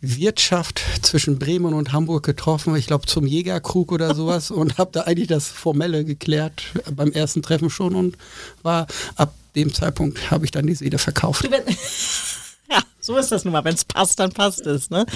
Wirtschaft 0.00 0.82
zwischen 1.02 1.38
Bremen 1.38 1.72
und 1.72 1.92
Hamburg 1.92 2.24
getroffen, 2.24 2.76
ich 2.76 2.86
glaube 2.86 3.06
zum 3.06 3.26
Jägerkrug 3.26 3.92
oder 3.92 4.14
sowas 4.14 4.50
und 4.50 4.78
habe 4.78 4.90
da 4.92 5.02
eigentlich 5.02 5.28
das 5.28 5.48
Formelle 5.48 6.04
geklärt 6.04 6.64
beim 6.90 7.12
ersten 7.12 7.42
Treffen 7.42 7.70
schon 7.70 7.94
und 7.94 8.16
war 8.62 8.86
ab 9.16 9.34
dem 9.54 9.72
Zeitpunkt 9.72 10.30
habe 10.30 10.44
ich 10.44 10.50
dann 10.50 10.66
die 10.66 10.74
Seele 10.74 10.98
verkauft. 10.98 11.48
Ja, 12.68 12.82
so 13.00 13.16
ist 13.16 13.30
das 13.30 13.44
nun 13.44 13.52
mal. 13.52 13.64
Wenn 13.64 13.74
es 13.74 13.84
passt, 13.84 14.18
dann 14.18 14.32
passt 14.32 14.66
es. 14.66 14.90
Ne? 14.90 15.06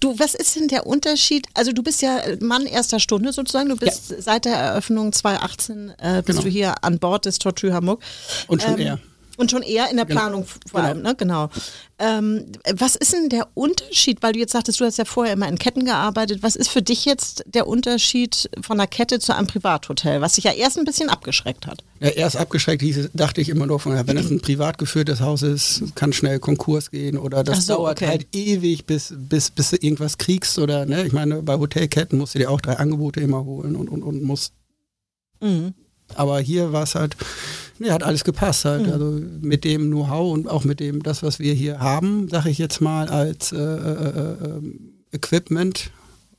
Du, 0.00 0.18
was 0.18 0.34
ist 0.34 0.56
denn 0.56 0.66
der 0.66 0.86
Unterschied? 0.86 1.46
Also 1.54 1.72
du 1.72 1.82
bist 1.82 2.02
ja 2.02 2.20
Mann 2.40 2.66
erster 2.66 2.98
Stunde 2.98 3.32
sozusagen. 3.32 3.68
Du 3.68 3.76
bist 3.76 4.10
ja. 4.10 4.20
seit 4.20 4.44
der 4.44 4.56
Eröffnung 4.56 5.12
2018 5.12 5.92
äh, 5.98 6.22
bist 6.26 6.26
genau. 6.26 6.42
du 6.42 6.48
hier 6.48 6.82
an 6.82 6.98
Bord 6.98 7.26
des 7.26 7.38
Tortue 7.38 7.72
Hamburg. 7.72 8.02
Und 8.48 8.62
schon 8.62 8.74
ähm, 8.74 8.80
eher. 8.80 8.98
Und 9.36 9.50
schon 9.50 9.62
eher 9.62 9.90
in 9.90 9.96
der 9.96 10.06
genau. 10.06 10.20
Planung 10.20 10.42
genau. 10.42 10.60
vor 10.70 10.80
allem, 10.80 10.98
genau. 10.98 11.08
ne? 11.10 11.16
Genau. 11.16 11.50
Ähm, 11.98 12.52
was 12.74 12.96
ist 12.96 13.12
denn 13.12 13.28
der 13.28 13.48
Unterschied? 13.54 14.22
Weil 14.22 14.32
du 14.32 14.38
jetzt 14.38 14.52
sagtest, 14.52 14.80
du 14.80 14.84
hast 14.84 14.98
ja 14.98 15.04
vorher 15.04 15.32
immer 15.32 15.48
in 15.48 15.58
Ketten 15.58 15.84
gearbeitet. 15.84 16.42
Was 16.42 16.56
ist 16.56 16.68
für 16.68 16.82
dich 16.82 17.04
jetzt 17.04 17.44
der 17.46 17.66
Unterschied 17.66 18.50
von 18.60 18.78
einer 18.78 18.86
Kette 18.86 19.18
zu 19.18 19.34
einem 19.34 19.46
Privathotel, 19.46 20.20
was 20.20 20.34
sich 20.34 20.44
ja 20.44 20.52
erst 20.52 20.78
ein 20.78 20.84
bisschen 20.84 21.08
abgeschreckt 21.08 21.66
hat? 21.66 21.84
Ja, 22.00 22.08
erst 22.08 22.36
abgeschreckt 22.36 22.82
hieß, 22.82 23.10
dachte 23.14 23.40
ich 23.40 23.48
immer 23.48 23.66
nur 23.66 23.80
von, 23.80 23.94
ja, 23.94 24.06
wenn 24.06 24.18
es 24.18 24.30
ein 24.30 24.40
privat 24.40 24.76
geführtes 24.76 25.20
Haus 25.20 25.42
ist, 25.42 25.82
kann 25.94 26.12
schnell 26.12 26.38
Konkurs 26.38 26.90
gehen 26.90 27.16
oder 27.16 27.42
das 27.42 27.66
so, 27.66 27.74
dauert 27.74 28.02
okay. 28.02 28.08
halt 28.08 28.26
ewig, 28.34 28.84
bis, 28.84 29.14
bis, 29.16 29.50
bis 29.50 29.70
du 29.70 29.76
irgendwas 29.76 30.18
kriegst 30.18 30.58
oder, 30.58 30.84
ne? 30.84 31.06
Ich 31.06 31.12
meine, 31.12 31.42
bei 31.42 31.56
Hotelketten 31.56 32.18
musst 32.18 32.34
du 32.34 32.38
dir 32.38 32.50
auch 32.50 32.60
drei 32.60 32.74
Angebote 32.74 33.20
immer 33.20 33.44
holen 33.44 33.76
und, 33.76 33.88
und, 33.88 34.02
und 34.02 34.22
musst. 34.22 34.52
Mhm. 35.40 35.72
Aber 36.14 36.38
hier 36.40 36.72
war 36.72 36.82
es 36.82 36.94
halt, 36.94 37.16
Nee, 37.78 37.90
hat 37.90 38.02
alles 38.02 38.24
gepasst 38.24 38.64
halt. 38.64 38.86
Mhm. 38.86 38.92
Also 38.92 39.20
mit 39.40 39.64
dem 39.64 39.90
Know-how 39.90 40.32
und 40.32 40.48
auch 40.48 40.64
mit 40.64 40.80
dem, 40.80 41.02
das, 41.02 41.22
was 41.22 41.38
wir 41.38 41.54
hier 41.54 41.80
haben, 41.80 42.28
sage 42.28 42.50
ich 42.50 42.58
jetzt 42.58 42.80
mal, 42.80 43.08
als 43.08 43.52
äh, 43.52 43.56
äh, 43.56 43.60
äh, 43.60 44.44
ähm, 44.44 44.92
Equipment, 45.12 45.90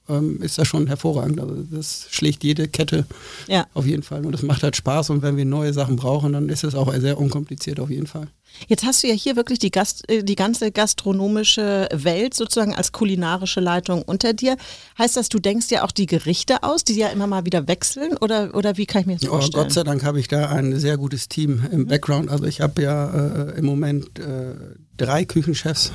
ähm, 0.10 0.42
ist 0.42 0.58
das 0.58 0.68
schon 0.68 0.88
hervorragend. 0.88 1.40
Also 1.40 1.56
das 1.72 2.08
schlägt 2.10 2.44
jede 2.44 2.68
Kette 2.68 3.06
ja. 3.48 3.68
auf 3.74 3.86
jeden 3.86 4.04
Fall. 4.04 4.26
Und 4.26 4.32
das 4.32 4.42
macht 4.42 4.64
halt 4.64 4.76
Spaß. 4.76 5.10
Und 5.10 5.22
wenn 5.22 5.38
wir 5.38 5.46
neue 5.46 5.74
Sachen 5.74 5.96
brauchen, 5.96 6.34
dann 6.34 6.50
ist 6.50 6.64
es 6.64 6.76
auch 6.76 6.94
sehr 6.96 7.18
unkompliziert 7.18 7.80
auf 7.80 7.90
jeden 7.90 8.08
Fall. 8.08 8.28
Jetzt 8.68 8.86
hast 8.86 9.04
du 9.04 9.08
ja 9.08 9.14
hier 9.14 9.36
wirklich 9.36 9.60
die, 9.60 9.72
Gast, 9.72 10.10
äh, 10.10 10.24
die 10.24 10.36
ganze 10.36 10.72
gastronomische 10.72 11.90
Welt 11.94 12.34
sozusagen 12.34 12.74
als 12.74 12.92
kulinarische 12.92 13.60
Leitung 13.60 14.02
unter 14.02 14.34
dir. 14.34 14.58
Heißt 14.98 15.18
das, 15.18 15.30
du 15.30 15.40
denkst 15.40 15.68
ja 15.70 15.84
auch 15.84 15.92
die 15.92 16.06
Gerichte 16.06 16.64
aus, 16.64 16.84
die 16.84 16.96
ja 16.96 17.10
immer 17.10 17.28
mal 17.28 17.46
wieder 17.46 17.68
wechseln? 17.68 18.18
Oder, 18.18 18.56
oder 18.56 18.78
wie 18.78 18.86
kann 18.86 19.02
ich 19.02 19.08
mir 19.08 19.18
das 19.18 19.28
vorstellen? 19.28 19.62
Oh, 19.62 19.64
Gott 19.64 19.74
sei 19.74 19.84
Dank 19.84 20.04
habe 20.04 20.20
ich 20.20 20.28
da 20.28 20.50
ein 20.50 20.80
sehr 20.80 20.98
gutes 20.98 21.30
Team 21.30 21.64
im 21.72 21.82
mhm. 21.82 21.88
Background. 21.88 22.30
Also 22.30 22.46
ich 22.46 22.62
habe 22.62 22.82
ja 22.82 23.50
äh, 23.50 23.58
im 23.58 23.66
Moment 23.66 24.20
äh, 24.20 24.56
drei 24.98 25.26
Küchenchefs 25.26 25.92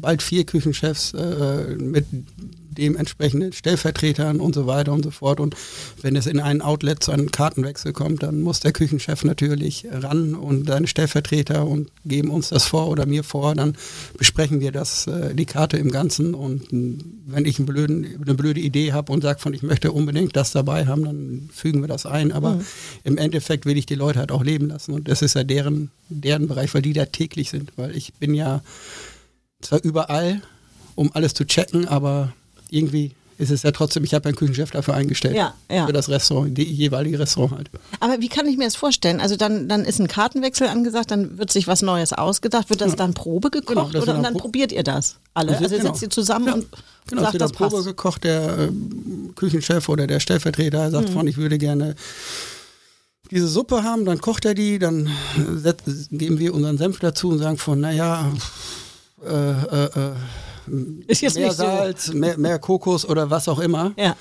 bald 0.00 0.22
vier 0.22 0.44
Küchenchefs 0.44 1.14
äh, 1.14 1.76
mit 1.76 2.06
dementsprechenden 2.80 3.52
Stellvertretern 3.52 4.40
und 4.40 4.54
so 4.54 4.66
weiter 4.66 4.92
und 4.92 5.04
so 5.04 5.10
fort. 5.10 5.38
Und 5.38 5.54
wenn 6.02 6.16
es 6.16 6.26
in 6.26 6.40
ein 6.40 6.62
Outlet 6.62 7.04
zu 7.04 7.12
einem 7.12 7.30
Kartenwechsel 7.30 7.92
kommt, 7.92 8.22
dann 8.22 8.40
muss 8.40 8.60
der 8.60 8.72
Küchenchef 8.72 9.24
natürlich 9.24 9.86
ran 9.90 10.34
und 10.34 10.68
seine 10.68 10.86
Stellvertreter 10.86 11.66
und 11.66 11.90
geben 12.04 12.30
uns 12.30 12.48
das 12.48 12.64
vor 12.64 12.88
oder 12.88 13.06
mir 13.06 13.22
vor. 13.22 13.54
Dann 13.54 13.76
besprechen 14.16 14.60
wir 14.60 14.72
das, 14.72 15.06
äh, 15.06 15.34
die 15.34 15.46
Karte 15.46 15.76
im 15.76 15.90
Ganzen. 15.90 16.34
Und 16.34 16.68
wenn 16.70 17.44
ich 17.44 17.58
einen 17.58 17.66
blöden, 17.66 18.06
eine 18.20 18.34
blöde 18.34 18.60
Idee 18.60 18.92
habe 18.92 19.12
und 19.12 19.22
sage 19.22 19.40
von, 19.40 19.54
ich 19.54 19.62
möchte 19.62 19.92
unbedingt 19.92 20.34
das 20.36 20.52
dabei 20.52 20.86
haben, 20.86 21.04
dann 21.04 21.50
fügen 21.52 21.82
wir 21.82 21.88
das 21.88 22.06
ein. 22.06 22.32
Aber 22.32 22.54
mhm. 22.54 22.66
im 23.04 23.18
Endeffekt 23.18 23.66
will 23.66 23.76
ich 23.76 23.86
die 23.86 23.94
Leute 23.94 24.18
halt 24.18 24.32
auch 24.32 24.42
leben 24.42 24.68
lassen. 24.68 24.92
Und 24.92 25.08
das 25.08 25.22
ist 25.22 25.34
ja 25.34 25.44
deren, 25.44 25.90
deren 26.08 26.48
Bereich, 26.48 26.74
weil 26.74 26.82
die 26.82 26.94
da 26.94 27.04
täglich 27.04 27.50
sind. 27.50 27.72
Weil 27.76 27.94
ich 27.94 28.14
bin 28.14 28.34
ja 28.34 28.62
zwar 29.60 29.82
überall, 29.84 30.40
um 30.94 31.10
alles 31.12 31.34
zu 31.34 31.44
checken, 31.44 31.86
aber 31.86 32.32
irgendwie 32.70 33.14
ist 33.40 33.50
es 33.50 33.62
ja 33.62 33.70
trotzdem, 33.70 34.04
ich 34.04 34.12
habe 34.12 34.26
einen 34.26 34.36
Küchenchef 34.36 34.70
dafür 34.70 34.92
eingestellt. 34.94 35.34
Ja, 35.34 35.54
ja. 35.70 35.86
Für 35.86 35.94
das 35.94 36.10
Restaurant, 36.10 36.56
die 36.56 36.62
jeweilige 36.62 37.18
Restaurant 37.18 37.56
halt. 37.56 37.70
Aber 37.98 38.20
wie 38.20 38.28
kann 38.28 38.46
ich 38.46 38.58
mir 38.58 38.64
das 38.64 38.76
vorstellen? 38.76 39.18
Also 39.18 39.36
dann, 39.36 39.66
dann 39.66 39.86
ist 39.86 39.98
ein 39.98 40.08
Kartenwechsel 40.08 40.68
angesagt, 40.68 41.10
dann 41.10 41.38
wird 41.38 41.50
sich 41.50 41.66
was 41.66 41.80
Neues 41.80 42.12
ausgedacht, 42.12 42.68
wird 42.68 42.82
das 42.82 42.96
dann 42.96 43.14
Probe 43.14 43.50
gekocht 43.50 43.92
genau, 43.92 44.02
oder 44.02 44.16
und 44.16 44.22
dann 44.22 44.34
Pro 44.34 44.40
probiert 44.40 44.72
ihr 44.72 44.82
das 44.82 45.16
alle? 45.32 45.52
Das 45.52 45.62
also 45.62 45.74
ihr 45.74 45.80
genau. 45.80 45.92
setzt 45.92 46.02
ihr 46.02 46.10
zusammen 46.10 46.46
ja. 46.48 46.54
und 46.54 46.66
genau, 47.08 47.22
sagt, 47.22 47.40
das 47.40 47.52
Probe 47.52 47.76
passt. 47.76 47.86
gekocht, 47.86 48.24
der 48.24 48.58
äh, 48.58 48.68
Küchenchef 49.36 49.88
oder 49.88 50.06
der 50.06 50.20
Stellvertreter 50.20 50.90
sagt 50.90 51.08
mhm. 51.08 51.12
von, 51.14 51.26
ich 51.26 51.38
würde 51.38 51.56
gerne 51.56 51.94
diese 53.30 53.48
Suppe 53.48 53.84
haben, 53.84 54.04
dann 54.04 54.20
kocht 54.20 54.44
er 54.44 54.54
die, 54.54 54.78
dann 54.78 55.08
geben 56.10 56.38
wir 56.38 56.52
unseren 56.52 56.76
Senf 56.76 56.98
dazu 56.98 57.30
und 57.30 57.38
sagen 57.38 57.56
von, 57.56 57.80
naja, 57.80 58.30
äh, 59.24 59.30
äh, 59.30 59.84
äh, 59.84 60.12
mehr 60.66 61.52
Salz, 61.52 62.06
so. 62.06 62.14
mehr, 62.14 62.38
mehr 62.38 62.58
Kokos 62.58 63.04
oder 63.06 63.30
was 63.30 63.48
auch 63.48 63.58
immer. 63.58 63.92
Ja. 63.96 64.16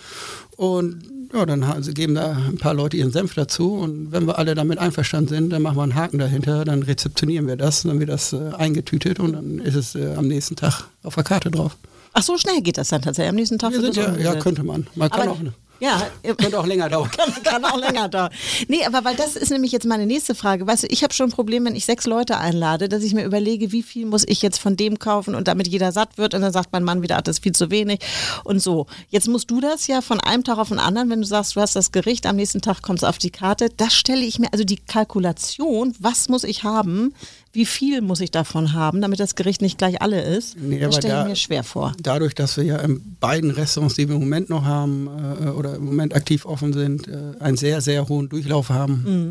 Und 0.57 1.03
ja, 1.33 1.45
dann 1.45 1.63
geben 1.93 2.15
da 2.15 2.31
ein 2.31 2.57
paar 2.57 2.73
Leute 2.73 2.97
ihren 2.97 3.11
Senf 3.11 3.35
dazu 3.35 3.75
und 3.75 4.11
wenn 4.11 4.25
wir 4.25 4.39
alle 4.39 4.55
damit 4.55 4.79
einverstanden 4.79 5.29
sind, 5.29 5.49
dann 5.51 5.61
machen 5.61 5.77
wir 5.77 5.83
einen 5.83 5.95
Haken 5.95 6.17
dahinter, 6.17 6.65
dann 6.65 6.81
rezeptionieren 6.81 7.47
wir 7.47 7.55
das, 7.55 7.83
dann 7.83 7.99
wird 7.99 8.09
das 8.09 8.33
äh, 8.33 8.51
eingetütet 8.57 9.19
und 9.19 9.33
dann 9.33 9.59
ist 9.59 9.75
es 9.75 9.95
äh, 9.95 10.15
am 10.15 10.27
nächsten 10.27 10.55
Tag 10.55 10.85
auf 11.03 11.15
der 11.15 11.23
Karte 11.23 11.51
drauf. 11.51 11.77
Ach, 12.13 12.23
so 12.23 12.37
schnell 12.37 12.61
geht 12.61 12.77
das 12.77 12.89
dann 12.89 13.01
tatsächlich. 13.01 13.29
Am 13.29 13.35
nächsten 13.35 13.59
Tag 13.59 13.73
ja, 13.73 13.79
ja, 13.79 14.07
umgesetzt. 14.09 14.39
könnte 14.43 14.63
man. 14.63 14.87
Man 14.95 15.09
kann 15.09 15.21
Aber- 15.21 15.31
auch, 15.31 15.39
Ja, 15.79 16.01
könnte 16.23 16.59
auch 16.59 16.65
länger 16.65 16.89
dauern. 16.89 17.09
kann, 17.17 17.43
kann 17.43 17.65
auch 17.65 17.77
länger 17.77 18.09
dauern. 18.09 18.31
Nee, 18.67 18.85
aber 18.85 19.05
weil 19.05 19.15
das 19.15 19.35
ist 19.35 19.49
nämlich 19.49 19.71
jetzt 19.71 19.85
meine 19.85 20.05
nächste 20.05 20.35
Frage. 20.35 20.67
Weißt 20.67 20.83
du, 20.83 20.87
ich 20.87 21.03
habe 21.03 21.13
schon 21.13 21.29
ein 21.29 21.31
Problem, 21.31 21.65
wenn 21.65 21.75
ich 21.75 21.85
sechs 21.85 22.05
Leute 22.05 22.37
einlade, 22.37 22.89
dass 22.89 23.03
ich 23.03 23.13
mir 23.13 23.23
überlege, 23.23 23.71
wie 23.71 23.83
viel 23.83 24.05
muss 24.05 24.23
ich 24.27 24.41
jetzt 24.41 24.59
von 24.59 24.75
dem 24.75 24.99
kaufen 24.99 25.35
und 25.35 25.47
damit 25.47 25.67
jeder 25.67 25.91
satt 25.91 26.17
wird 26.17 26.33
und 26.33 26.41
dann 26.41 26.51
sagt 26.51 26.71
mein 26.71 26.83
Mann 26.83 27.01
wieder, 27.01 27.17
ach, 27.17 27.21
das 27.21 27.37
ist 27.37 27.43
viel 27.43 27.53
zu 27.53 27.71
wenig 27.71 27.99
und 28.43 28.59
so. 28.59 28.87
Jetzt 29.09 29.27
musst 29.27 29.49
du 29.51 29.61
das 29.61 29.87
ja 29.87 30.01
von 30.01 30.19
einem 30.19 30.43
Tag 30.43 30.57
auf 30.57 30.69
den 30.69 30.79
anderen, 30.79 31.09
wenn 31.09 31.21
du 31.21 31.27
sagst, 31.27 31.55
du 31.55 31.61
hast 31.61 31.75
das 31.75 31.91
Gericht, 31.91 32.25
am 32.25 32.35
nächsten 32.35 32.61
Tag 32.61 32.81
kommt 32.81 32.99
es 32.99 33.03
auf 33.03 33.17
die 33.17 33.31
Karte, 33.31 33.69
das 33.77 33.93
stelle 33.93 34.25
ich 34.25 34.39
mir, 34.39 34.51
also 34.51 34.63
die 34.63 34.77
Kalkulation, 34.77 35.95
was 35.99 36.29
muss 36.29 36.43
ich 36.43 36.63
haben, 36.63 37.13
wie 37.51 37.65
viel 37.65 38.01
muss 38.01 38.21
ich 38.21 38.31
davon 38.31 38.73
haben, 38.73 39.01
damit 39.01 39.19
das 39.19 39.35
Gericht 39.35 39.61
nicht 39.61 39.77
gleich 39.77 40.01
alle 40.01 40.21
ist, 40.21 40.55
Nee, 40.57 40.79
das 40.79 40.95
stelle 40.97 41.13
ich 41.13 41.19
da- 41.23 41.27
mir 41.27 41.35
schwer 41.35 41.63
vor. 41.63 41.93
Dadurch, 42.01 42.35
dass 42.35 42.57
wir 42.57 42.63
ja 42.63 42.77
in 42.77 43.15
beiden 43.19 43.51
Restaurants, 43.51 43.95
die 43.95 44.07
wir 44.07 44.15
im 44.15 44.21
Moment 44.21 44.49
noch 44.49 44.63
haben 44.65 45.07
äh, 45.07 45.49
oder 45.49 45.75
im 45.75 45.85
Moment 45.85 46.13
aktiv 46.15 46.45
offen 46.45 46.73
sind, 46.73 47.07
äh, 47.07 47.33
einen 47.39 47.57
sehr, 47.57 47.81
sehr 47.81 48.07
hohen 48.07 48.29
Durchlauf 48.29 48.69
haben, 48.69 49.03
Mhm. 49.05 49.29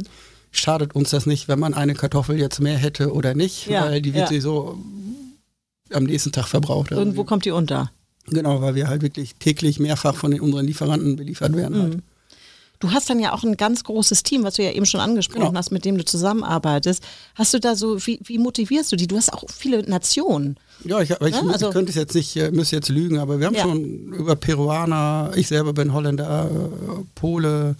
schadet 0.50 0.94
uns 0.96 1.10
das 1.10 1.26
nicht, 1.26 1.46
wenn 1.48 1.58
man 1.60 1.74
eine 1.74 1.94
Kartoffel 1.94 2.38
jetzt 2.38 2.60
mehr 2.60 2.76
hätte 2.76 3.12
oder 3.12 3.34
nicht, 3.34 3.66
Ja, 3.68 3.84
weil 3.84 4.02
die 4.02 4.14
wird 4.14 4.22
ja. 4.22 4.26
sowieso 4.28 4.78
am 5.92 6.04
nächsten 6.04 6.32
Tag 6.32 6.48
verbraucht. 6.48 6.90
Also 6.90 7.00
Irgendwo 7.00 7.24
kommt 7.24 7.44
die 7.44 7.50
unter. 7.50 7.90
Genau, 8.26 8.60
weil 8.60 8.74
wir 8.74 8.88
halt 8.88 9.00
wirklich 9.02 9.36
täglich 9.36 9.78
mehrfach 9.80 10.14
von 10.14 10.30
den, 10.32 10.40
unseren 10.40 10.66
Lieferanten 10.66 11.16
beliefert 11.16 11.54
werden. 11.56 11.76
Mhm. 11.78 11.82
Halt. 11.82 11.98
Du 12.80 12.92
hast 12.92 13.10
dann 13.10 13.18
ja 13.18 13.32
auch 13.32 13.42
ein 13.42 13.56
ganz 13.56 13.82
großes 13.82 14.22
Team, 14.22 14.44
was 14.44 14.54
du 14.54 14.62
ja 14.62 14.70
eben 14.70 14.86
schon 14.86 15.00
angesprochen 15.00 15.46
Genau. 15.46 15.58
hast, 15.58 15.72
mit 15.72 15.84
dem 15.84 15.98
du 15.98 16.04
zusammenarbeitest. 16.04 17.02
Hast 17.34 17.52
du 17.52 17.58
da 17.58 17.74
so, 17.74 18.06
wie, 18.06 18.20
wie 18.22 18.38
motivierst 18.38 18.92
du 18.92 18.96
die? 18.96 19.08
Du 19.08 19.16
hast 19.16 19.32
auch 19.32 19.44
viele 19.52 19.82
Nationen. 19.82 20.56
Ja, 20.84 21.00
ich, 21.00 21.10
ich, 21.10 21.34
Ja, 21.34 21.42
mu- 21.42 21.50
also- 21.50 21.66
ich 21.68 21.72
könnte 21.72 21.90
es 21.90 21.96
jetzt 21.96 22.14
nicht, 22.14 22.36
äh, 22.36 22.52
müsste 22.52 22.76
jetzt 22.76 22.88
lügen, 22.88 23.18
aber 23.18 23.40
wir 23.40 23.46
haben 23.46 23.54
Ja. 23.56 23.62
schon 23.62 23.82
über 24.12 24.36
Peruaner, 24.36 25.32
ich 25.34 25.48
selber 25.48 25.72
bin 25.72 25.92
Holländer, 25.92 26.48
äh, 26.48 27.02
Pole, 27.16 27.74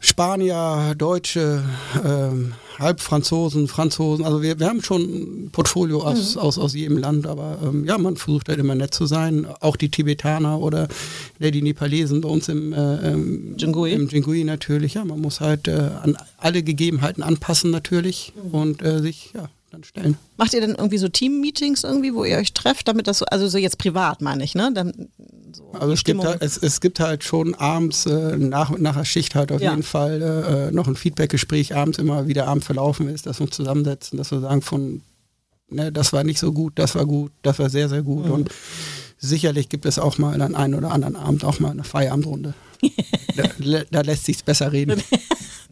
Spanier, 0.00 0.94
Deutsche, 0.96 1.64
ähm, 2.04 2.54
Halbfranzosen, 2.78 3.66
Franzosen, 3.66 4.24
also 4.24 4.40
wir, 4.42 4.60
wir 4.60 4.68
haben 4.68 4.80
schon 4.82 5.02
ein 5.02 5.50
Portfolio 5.50 6.02
aus, 6.04 6.36
Mhm. 6.36 6.40
aus, 6.40 6.56
aus 6.58 6.74
jedem 6.74 6.98
Land, 6.98 7.26
aber 7.26 7.58
ähm, 7.64 7.84
ja, 7.84 7.98
man 7.98 8.16
versucht 8.16 8.48
halt 8.48 8.60
immer 8.60 8.76
nett 8.76 8.94
zu 8.94 9.06
sein. 9.06 9.46
Auch 9.60 9.74
die 9.74 9.88
Tibetaner 9.90 10.60
oder 10.60 10.86
ne, 11.40 11.50
die 11.50 11.62
Nepalesen 11.62 12.20
bei 12.20 12.28
uns 12.28 12.48
im, 12.48 12.72
äh, 12.72 13.16
Jingui. 13.56 13.92
im 13.92 14.06
Jingui 14.08 14.44
natürlich, 14.44 14.94
ja, 14.94 15.04
man 15.04 15.20
muss 15.20 15.40
halt 15.40 15.66
äh, 15.66 15.72
an 16.02 16.16
alle 16.36 16.62
Gegebenheiten 16.62 17.24
anpassen 17.24 17.72
natürlich 17.72 18.32
Mhm. 18.36 18.50
und 18.54 18.82
äh, 18.82 19.00
sich 19.00 19.32
ja, 19.34 19.48
dann 19.70 19.84
stellen. 19.84 20.16
Macht 20.36 20.54
ihr 20.54 20.60
dann 20.60 20.74
irgendwie 20.74 20.98
so 20.98 21.08
Team-Meetings 21.08 21.84
irgendwie, 21.84 22.14
wo 22.14 22.24
ihr 22.24 22.36
euch 22.38 22.52
trefft, 22.52 22.88
damit 22.88 23.06
das 23.06 23.18
so, 23.18 23.24
also 23.26 23.48
so 23.48 23.58
jetzt 23.58 23.78
privat 23.78 24.22
meine 24.22 24.42
ich, 24.44 24.54
ne? 24.54 24.70
Dann 24.72 25.08
so 25.52 25.70
Also 25.72 25.92
es 25.92 26.04
gibt, 26.04 26.24
halt, 26.24 26.40
es, 26.42 26.56
es 26.58 26.80
gibt 26.80 27.00
halt 27.00 27.24
schon 27.24 27.54
abends 27.54 28.06
äh, 28.06 28.36
nach, 28.36 28.70
nach 28.78 28.96
der 28.96 29.04
Schicht 29.04 29.34
halt 29.34 29.52
auf 29.52 29.60
Ja. 29.60 29.70
jeden 29.70 29.82
Fall 29.82 30.68
äh, 30.70 30.74
noch 30.74 30.88
ein 30.88 30.96
Feedbackgespräch 30.96 31.74
abends 31.74 31.98
immer, 31.98 32.26
wie 32.26 32.34
der 32.34 32.48
Abend 32.48 32.64
verlaufen 32.64 33.08
ist, 33.08 33.26
dass 33.26 33.40
wir 33.40 33.46
uns 33.46 33.56
zusammensetzen, 33.56 34.16
dass 34.16 34.30
wir 34.30 34.40
sagen 34.40 34.62
von, 34.62 35.02
ne, 35.68 35.92
das 35.92 36.12
war 36.12 36.24
nicht 36.24 36.38
so 36.38 36.52
gut, 36.52 36.72
das 36.78 36.94
war 36.94 37.04
gut, 37.06 37.32
das 37.42 37.58
war 37.58 37.68
sehr, 37.70 37.88
sehr 37.88 38.02
gut 38.02 38.26
Mhm. 38.26 38.32
und 38.32 38.50
sicherlich 39.18 39.68
gibt 39.68 39.84
es 39.84 39.98
auch 39.98 40.16
mal 40.18 40.40
an 40.40 40.54
einen 40.54 40.74
oder 40.74 40.92
anderen 40.92 41.16
Abend 41.16 41.44
auch 41.44 41.58
mal 41.60 41.70
eine 41.72 41.84
Feierabendrunde. 41.84 42.54
da, 43.36 43.82
da 43.90 44.00
lässt 44.02 44.24
sich's 44.26 44.42
besser 44.42 44.72
reden. 44.72 45.02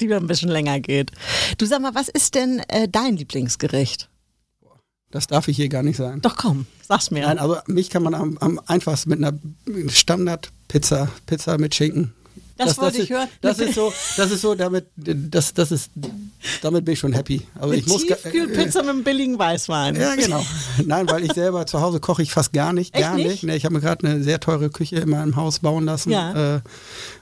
die 0.01 0.13
ein 0.13 0.27
bisschen 0.27 0.49
länger 0.49 0.81
geht. 0.81 1.11
Du 1.59 1.67
sag 1.67 1.81
mal, 1.81 1.95
was 1.95 2.09
ist 2.09 2.35
denn 2.35 2.61
äh, 2.69 2.89
dein 2.89 3.17
Lieblingsgericht? 3.17 4.09
Das 5.11 5.27
darf 5.27 5.49
ich 5.49 5.57
hier 5.57 5.69
gar 5.69 5.83
nicht 5.83 5.97
sagen. 5.97 6.21
Doch 6.21 6.37
komm, 6.37 6.67
sag's 6.87 7.11
mir. 7.11 7.23
Nein, 7.23 7.39
also 7.39 7.59
mich 7.67 7.91
kann 7.91 8.03
man 8.03 8.15
am, 8.15 8.37
am 8.39 8.61
einfachsten 8.67 9.11
mit 9.11 9.25
einer 9.25 9.39
Standard-Pizza, 9.89 11.09
Pizza 11.27 11.59
mit 11.59 11.75
Schinken. 11.75 12.13
Das 12.57 12.77
wollte 12.79 12.99
ich 12.99 13.11
ist, 13.11 13.17
hören. 13.17 13.29
Das 13.41 13.59
ist 13.59 13.75
so, 13.75 13.93
das 14.17 14.31
ist 14.31 14.41
so, 14.41 14.55
damit, 14.55 14.87
das, 14.97 15.55
das 15.55 15.73
ist, 15.73 15.91
damit 16.63 16.85
bin 16.85 16.95
ich 16.95 16.99
schon 16.99 17.13
happy. 17.13 17.43
Also 17.55 17.69
Eine 17.69 17.77
ich 17.77 17.87
muss 17.87 18.07
Tiefkühlpizza 18.07 18.81
mit 18.83 18.91
einem 18.91 19.05
billigen 19.05 19.39
Weißwein. 19.39 19.97
Ja, 19.97 20.15
genau. 20.15 20.45
Nein, 20.85 21.09
weil 21.09 21.25
ich 21.25 21.33
selber 21.33 21.67
zu 21.67 21.81
Hause 21.81 22.01
koche 22.01 22.23
ich 22.23 22.33
fast 22.33 22.53
gar 22.53 22.73
nicht, 22.73 22.95
Echt 22.95 23.03
gar 23.05 23.15
nicht? 23.17 23.27
nicht. 23.29 23.43
Ne, 23.45 23.57
ich 23.57 23.65
habe 23.65 23.75
mir 23.75 23.81
gerade 23.81 24.07
eine 24.07 24.23
sehr 24.23 24.41
teure 24.41 24.71
Küche 24.71 24.97
in 24.97 25.11
meinem 25.11 25.37
Haus 25.37 25.61
bauen 25.61 25.85
lassen. 25.85 26.11
Ja. 26.11 26.57
Äh, 26.57 26.61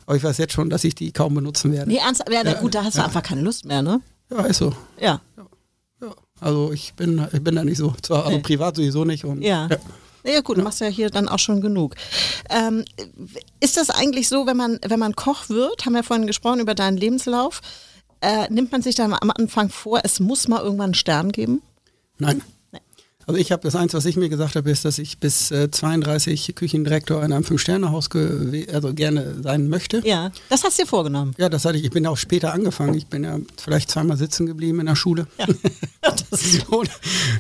aber 0.07 0.17
ich 0.17 0.25
weiß 0.25 0.39
jetzt 0.39 0.53
schon, 0.53 0.71
dass 0.71 0.85
ich 0.85 0.95
die 0.95 1.13
kaum 1.13 1.35
benutzen 1.35 1.73
werde. 1.73 1.91
Nee, 1.91 1.99
ernst, 1.99 2.23
ja, 2.31 2.43
na 2.45 2.55
gut, 2.55 2.75
da 2.75 2.85
hast 2.85 2.99
du 2.99 3.05
einfach 3.05 3.23
keine 3.23 3.41
Lust 3.43 3.65
mehr, 3.65 3.83
ne? 3.83 4.01
Ja, 4.31 4.43
ist 4.45 4.59
so. 4.59 4.73
Ja. 5.01 5.21
Ja. 6.01 6.11
Also 6.41 6.73
ich 6.73 6.95
bin, 6.95 7.27
ich 7.33 7.43
bin 7.43 7.55
da 7.57 7.65
nicht 7.65 7.79
so, 7.79 7.95
zu, 8.03 8.15
also 8.15 8.31
Nee. 8.31 8.41
privat 8.43 8.77
sowieso 8.77 9.05
nicht. 9.05 9.25
Und, 9.25 9.43
Ja. 9.43 9.69
Ja 10.27 10.41
gut, 10.41 10.57
machst 10.57 10.81
ja 10.81 10.87
hier 10.87 11.11
dann 11.11 11.29
auch 11.29 11.39
schon 11.39 11.61
genug. 11.61 11.97
Ähm, 12.49 12.87
ist 13.61 13.77
das 13.77 13.91
eigentlich 13.91 14.27
so, 14.31 14.47
wenn 14.47 14.57
man, 14.57 14.79
wenn 14.87 14.99
man 14.99 15.15
Koch 15.15 15.51
wird, 15.51 15.85
haben 15.85 15.93
wir 15.93 16.03
vorhin 16.03 16.27
gesprochen 16.27 16.61
über 16.61 16.75
deinen 16.75 16.97
Lebenslauf, 16.97 17.61
äh, 18.25 18.51
nimmt 18.51 18.73
man 18.73 18.83
sich 18.83 18.95
dann 18.95 19.13
am 19.13 19.31
Anfang 19.31 19.69
vor, 19.69 20.01
es 20.03 20.19
muss 20.19 20.49
mal 20.49 20.63
irgendwann 20.63 20.87
einen 20.87 20.95
Stern 20.95 21.31
geben? 21.31 21.63
Nein. 22.19 22.43
Also 23.27 23.41
ich 23.41 23.53
habe 23.53 23.63
das 23.63 23.75
eins, 23.77 23.95
was 23.95 24.05
ich 24.07 24.17
mir 24.17 24.29
gesagt 24.29 24.55
habe, 24.57 24.71
ist, 24.71 24.85
dass 24.85 24.99
ich 24.99 25.19
bis 25.19 25.51
äh, 25.51 25.71
32 25.71 26.55
Küchendirektor 26.55 27.23
in 27.25 27.33
einem 27.33 27.45
Fünf-Sterne-Haus 27.45 28.09
also 28.73 28.93
gerne 28.95 29.37
sein 29.43 29.69
möchte. 29.69 30.03
Ja, 30.05 30.31
das 30.51 30.63
hast 30.65 30.79
du 30.79 30.83
dir 30.83 30.89
vorgenommen. 30.89 31.35
Ja, 31.39 31.49
das 31.49 31.65
hatte 31.65 31.79
ich. 31.79 31.85
Ich 31.85 31.91
bin 31.91 32.07
auch 32.07 32.17
später 32.17 32.53
angefangen. 32.53 32.95
Ich 32.95 33.07
bin 33.07 33.25
ja 33.25 33.39
vielleicht 33.63 33.91
zweimal 33.91 34.17
sitzen 34.17 34.47
geblieben 34.47 34.81
in 34.81 34.87
der 34.87 34.97
Schule. 34.97 35.27
Ja. 35.39 35.47
Das 36.31 36.43
ist 36.43 36.69
und, 36.69 36.91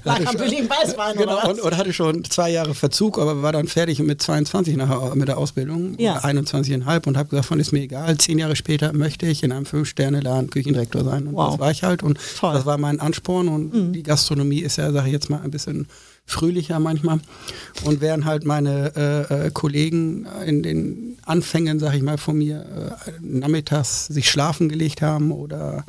lag 0.04 0.20
am 0.20 0.26
schon- 0.26 0.36
billigen 0.38 0.70
Weißwein 0.70 1.16
genau, 1.18 1.34
oder 1.38 1.48
und, 1.50 1.58
was? 1.58 1.64
und 1.64 1.76
hatte 1.76 1.92
schon 1.92 2.24
zwei 2.24 2.50
Jahre 2.50 2.74
Verzug, 2.74 3.18
aber 3.18 3.42
war 3.42 3.52
dann 3.52 3.66
fertig 3.68 3.98
mit 3.98 4.22
22 4.22 4.76
nachher 4.76 5.14
mit 5.14 5.28
der 5.28 5.36
Ausbildung, 5.36 5.98
Ja. 5.98 6.12
oder 6.18 6.24
21,5 6.24 7.06
und 7.06 7.18
habe 7.18 7.28
gesagt, 7.28 7.46
von 7.46 7.60
ist 7.60 7.72
mir 7.72 7.80
egal, 7.82 8.16
zehn 8.16 8.38
Jahre 8.38 8.56
später 8.56 8.94
möchte 8.94 9.26
ich 9.26 9.42
in 9.42 9.52
einem 9.52 9.66
Fünf-Sterne-Laden 9.66 10.48
Küchendirektor 10.48 11.04
sein. 11.04 11.26
Und 11.26 11.34
Wow. 11.34 11.50
das 11.50 11.60
war 11.60 11.70
ich 11.72 11.82
halt 11.82 12.02
und 12.02 12.18
Toll. 12.40 12.54
das 12.54 12.64
war 12.64 12.78
mein 12.78 13.00
Ansporn 13.00 13.48
und 13.48 13.92
die 13.92 14.02
Gastronomie 14.02 14.60
ist 14.60 14.76
ja, 14.76 14.90
sage 14.92 15.08
ich 15.08 15.12
jetzt 15.12 15.28
mal, 15.28 15.42
ein 15.42 15.50
bisschen 15.50 15.73
fröhlicher 16.26 16.78
manchmal. 16.78 17.20
Und 17.84 18.00
während 18.00 18.24
halt 18.24 18.44
meine 18.44 18.92
äh, 18.96 19.46
äh, 19.46 19.50
Kollegen 19.50 20.26
in 20.46 20.62
den 20.62 21.18
Anfängen, 21.24 21.78
sage 21.78 21.96
ich 21.96 22.02
mal, 22.02 22.18
von 22.18 22.38
mir 22.38 22.96
äh, 23.06 23.10
nachmittags 23.20 24.06
sich 24.06 24.30
schlafen 24.30 24.68
gelegt 24.68 25.02
haben 25.02 25.32
oder 25.32 25.84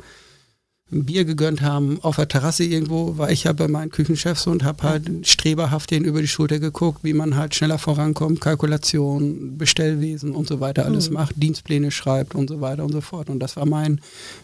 ein 0.92 1.04
Bier 1.04 1.24
gegönnt 1.24 1.62
haben 1.62 1.98
auf 2.02 2.14
der 2.14 2.28
Terrasse 2.28 2.62
irgendwo, 2.62 3.18
war 3.18 3.30
ich 3.30 3.44
ja 3.44 3.52
bei 3.52 3.66
meinen 3.66 3.90
Küchenchefs 3.90 4.46
und 4.46 4.62
habe 4.62 4.84
halt 4.84 5.26
streberhaft 5.26 5.90
denen 5.90 6.04
über 6.04 6.20
die 6.20 6.28
Schulter 6.28 6.60
geguckt, 6.60 7.00
wie 7.02 7.12
man 7.12 7.34
halt 7.34 7.56
schneller 7.56 7.78
vorankommt, 7.78 8.40
Kalkulation, 8.40 9.58
Bestellwesen 9.58 10.32
und 10.32 10.46
so 10.46 10.60
weiter 10.60 10.84
alles 10.84 11.10
macht, 11.10 11.34
Dienstpläne 11.42 11.90
schreibt 11.90 12.36
und 12.36 12.48
so 12.48 12.60
weiter 12.60 12.84
und 12.84 12.92
so 12.92 13.00
fort. 13.00 13.30
Und 13.30 13.40
das 13.40 13.56
war 13.56 13.66
mein, 13.66 14.00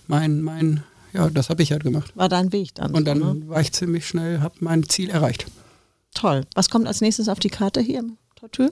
mein, 0.08 0.42
mein, 0.42 0.82
ja, 1.12 1.30
das 1.30 1.50
habe 1.50 1.62
ich 1.62 1.72
halt 1.72 1.82
gemacht. 1.82 2.12
War 2.14 2.28
dein 2.28 2.52
Weg 2.52 2.74
dann. 2.74 2.92
Und 2.94 3.06
dann 3.06 3.18
so, 3.20 3.34
ne? 3.34 3.48
war 3.48 3.60
ich 3.60 3.72
ziemlich 3.72 4.06
schnell, 4.06 4.40
habe 4.40 4.54
mein 4.60 4.88
Ziel 4.88 5.10
erreicht. 5.10 5.46
Toll. 6.14 6.42
Was 6.54 6.70
kommt 6.70 6.86
als 6.86 7.00
nächstes 7.00 7.28
auf 7.28 7.38
die 7.38 7.50
Karte 7.50 7.80
hier 7.80 8.00
im 8.00 8.16
Tortue? 8.36 8.70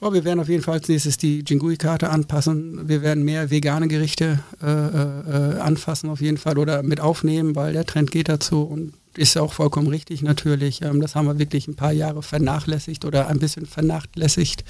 Aber 0.00 0.12
wir 0.12 0.24
werden 0.24 0.40
auf 0.40 0.48
jeden 0.48 0.62
Fall 0.62 0.74
als 0.74 0.88
nächstes 0.88 1.18
die 1.18 1.40
Jingui-Karte 1.40 2.10
anpassen. 2.10 2.88
Wir 2.88 3.02
werden 3.02 3.24
mehr 3.24 3.50
vegane 3.50 3.88
Gerichte 3.88 4.40
äh, 4.62 4.66
äh, 4.66 5.58
anfassen 5.60 6.10
auf 6.10 6.20
jeden 6.20 6.36
Fall 6.36 6.58
oder 6.58 6.82
mit 6.82 7.00
aufnehmen, 7.00 7.56
weil 7.56 7.72
der 7.72 7.84
Trend 7.84 8.10
geht 8.10 8.28
dazu 8.28 8.62
und 8.62 8.94
ist 9.16 9.36
auch 9.36 9.52
vollkommen 9.52 9.88
richtig 9.88 10.22
natürlich. 10.22 10.82
Ähm, 10.82 11.00
das 11.00 11.14
haben 11.14 11.26
wir 11.26 11.38
wirklich 11.38 11.68
ein 11.68 11.74
paar 11.74 11.92
Jahre 11.92 12.22
vernachlässigt 12.22 13.04
oder 13.04 13.28
ein 13.28 13.38
bisschen 13.38 13.66
vernachlässigt. 13.66 14.64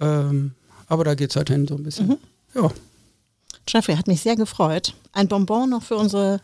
Ähm, 0.00 0.52
aber 0.86 1.04
da 1.04 1.14
geht 1.14 1.30
es 1.30 1.36
halt 1.36 1.50
hin 1.50 1.66
so 1.66 1.74
ein 1.76 1.82
bisschen. 1.82 2.16
Ja. 2.54 2.70
Jeffrey, 3.68 3.96
hat 3.96 4.06
mich 4.06 4.20
sehr 4.20 4.36
gefreut. 4.36 4.94
Ein 5.12 5.28
Bonbon 5.28 5.70
noch 5.70 5.82
für 5.82 5.96
unsere 5.96 6.40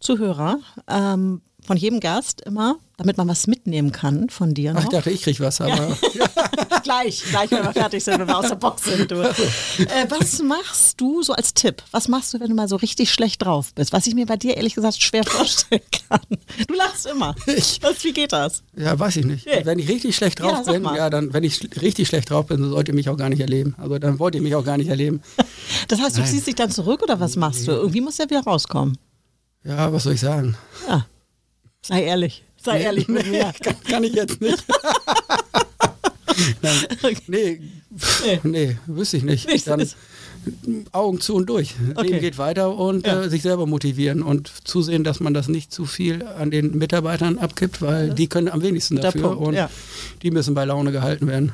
Zuhörer. 0.00 0.58
Ähm, 0.88 1.42
von 1.64 1.76
jedem 1.76 2.00
Gast 2.00 2.40
immer, 2.42 2.76
damit 3.02 3.16
man 3.16 3.28
was 3.28 3.46
mitnehmen 3.46 3.90
kann 3.92 4.30
von 4.30 4.54
dir. 4.54 4.72
Ach, 4.74 4.78
ich 4.78 4.84
Noch. 4.86 4.92
dachte, 4.92 5.10
ich 5.10 5.22
krieg 5.22 5.40
was, 5.40 5.60
aber 5.60 5.96
gleich, 6.84 7.22
gleich, 7.30 7.50
wenn 7.50 7.64
wir 7.64 7.72
fertig 7.72 8.04
sind, 8.04 8.18
wenn 8.20 8.28
wir 8.28 8.38
aus 8.38 8.48
der 8.48 8.54
Box 8.56 8.84
sind. 8.84 9.10
Du. 9.10 9.16
Äh, 9.22 10.06
was 10.08 10.40
machst 10.42 11.00
du 11.00 11.22
so 11.22 11.32
als 11.32 11.52
Tipp? 11.54 11.82
Was 11.90 12.08
machst 12.08 12.32
du, 12.32 12.40
wenn 12.40 12.48
du 12.48 12.54
mal 12.54 12.68
so 12.68 12.76
richtig 12.76 13.12
schlecht 13.12 13.42
drauf 13.44 13.74
bist? 13.74 13.92
Was 13.92 14.06
ich 14.06 14.14
mir 14.14 14.26
bei 14.26 14.36
dir 14.36 14.56
ehrlich 14.56 14.74
gesagt 14.74 15.02
schwer 15.02 15.24
vorstellen 15.24 15.82
kann. 16.08 16.20
Du 16.68 16.74
lachst 16.74 17.06
immer. 17.06 17.34
Ich- 17.46 17.80
Was, 17.82 18.02
wie 18.04 18.12
geht 18.12 18.32
das? 18.32 18.62
ja, 18.76 18.98
weiß 18.98 19.16
ich 19.16 19.24
nicht. 19.24 19.46
Nee. 19.46 19.60
Wenn 19.64 19.78
ich 19.78 19.88
richtig 19.88 20.14
schlecht 20.16 20.38
Ja, 20.40 20.46
drauf 20.52 20.64
sag 20.64 20.74
bin, 20.74 20.82
mal. 20.82 20.96
ja, 20.96 21.10
dann, 21.10 21.32
wenn 21.32 21.42
ich 21.44 21.60
richtig 21.82 22.08
schlecht 22.08 22.30
drauf 22.30 22.46
bin, 22.46 22.62
sollt 22.70 22.88
ihr 22.88 22.94
mich 22.94 23.08
auch 23.08 23.16
gar 23.16 23.28
nicht 23.28 23.40
erleben. 23.40 23.74
Also 23.78 23.98
dann 23.98 24.18
wollt 24.18 24.34
ihr 24.34 24.42
mich 24.42 24.54
auch 24.54 24.64
gar 24.64 24.76
nicht 24.76 24.88
erleben. 24.88 25.22
Das 25.88 26.00
heißt, 26.00 26.16
du 26.16 26.20
Nein. 26.20 26.30
ziehst 26.30 26.46
dich 26.46 26.54
dann 26.54 26.70
zurück 26.70 27.02
oder 27.02 27.18
was 27.20 27.34
machst 27.36 27.66
du? 27.66 27.72
Irgendwie 27.72 28.00
muss 28.00 28.16
der 28.16 28.30
wieder 28.30 28.42
rauskommen. 28.44 28.96
Ja, 29.64 29.92
was 29.92 30.04
soll 30.04 30.12
ich 30.14 30.20
sagen? 30.20 30.56
Ja. 30.88 31.06
Sei 31.82 32.04
ehrlich. 32.04 32.44
Sei 32.62 32.80
ehrlich 32.82 33.08
mit 33.08 33.26
mir. 33.30 33.52
Kann, 33.62 33.76
kann 33.88 34.04
ich 34.04 34.14
jetzt 34.14 34.40
nicht. 34.40 34.64
Nein, 36.62 37.16
nee, 37.26 37.60
nee, 38.24 38.40
nee, 38.42 38.76
wüsste 38.86 39.18
ich 39.18 39.22
nicht. 39.22 39.46
Nichts 39.48 39.64
Dann 39.64 39.86
Augen 40.92 41.20
zu 41.20 41.34
und 41.34 41.46
durch. 41.48 41.74
Okay. 41.94 42.08
Leben 42.08 42.20
geht 42.20 42.38
weiter 42.38 42.76
und 42.76 43.06
Ja. 43.06 43.22
äh, 43.22 43.28
sich 43.30 43.42
selber 43.42 43.66
motivieren 43.66 44.22
und 44.22 44.50
zusehen, 44.64 45.04
dass 45.04 45.20
man 45.20 45.34
das 45.34 45.48
nicht 45.48 45.72
zu 45.72 45.84
viel 45.84 46.24
an 46.24 46.50
den 46.50 46.76
Mitarbeitern 46.78 47.38
abgibt, 47.38 47.80
weil 47.82 48.10
die 48.10 48.26
können 48.28 48.48
am 48.48 48.62
wenigsten 48.62 48.96
dafür 48.96 49.38
und 49.38 49.54
ja. 49.54 49.70
die 50.22 50.30
müssen 50.30 50.54
bei 50.54 50.64
Laune 50.64 50.90
gehalten 50.90 51.26
werden. 51.28 51.52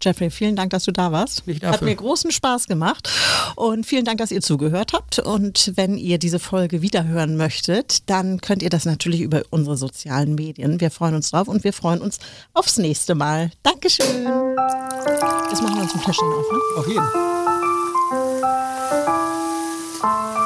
Jeffrey, 0.00 0.30
vielen 0.30 0.56
Dank, 0.56 0.70
dass 0.70 0.84
du 0.84 0.92
da 0.92 1.12
warst. 1.12 1.42
Ich 1.46 1.62
Hat 1.62 1.82
mir 1.82 1.94
großen 1.94 2.30
Spaß 2.30 2.66
gemacht 2.66 3.08
und 3.56 3.84
vielen 3.84 4.04
Dank, 4.04 4.18
dass 4.18 4.30
ihr 4.30 4.40
zugehört 4.40 4.92
habt. 4.92 5.18
Und 5.18 5.72
wenn 5.74 5.96
ihr 5.98 6.18
diese 6.18 6.38
Folge 6.38 6.82
wiederhören 6.82 7.36
möchtet, 7.36 8.08
dann 8.08 8.40
könnt 8.40 8.62
ihr 8.62 8.70
das 8.70 8.84
natürlich 8.84 9.20
über 9.20 9.42
unsere 9.50 9.76
sozialen 9.76 10.34
Medien. 10.34 10.80
Wir 10.80 10.90
freuen 10.90 11.14
uns 11.14 11.30
drauf 11.30 11.48
und 11.48 11.64
wir 11.64 11.72
freuen 11.72 12.00
uns 12.00 12.18
aufs 12.54 12.78
nächste 12.78 13.14
Mal. 13.14 13.50
Dankeschön. 13.62 14.06
Jetzt 15.50 15.62
machen 15.62 15.76
wir 15.76 15.82
uns 15.82 15.94
ein 15.94 16.00
Fläschchen 16.00 16.28
auf. 16.28 16.52
Ne? 16.52 16.58
Auf 16.76 16.88
jeden 16.88 17.04
Fall. 20.00 20.37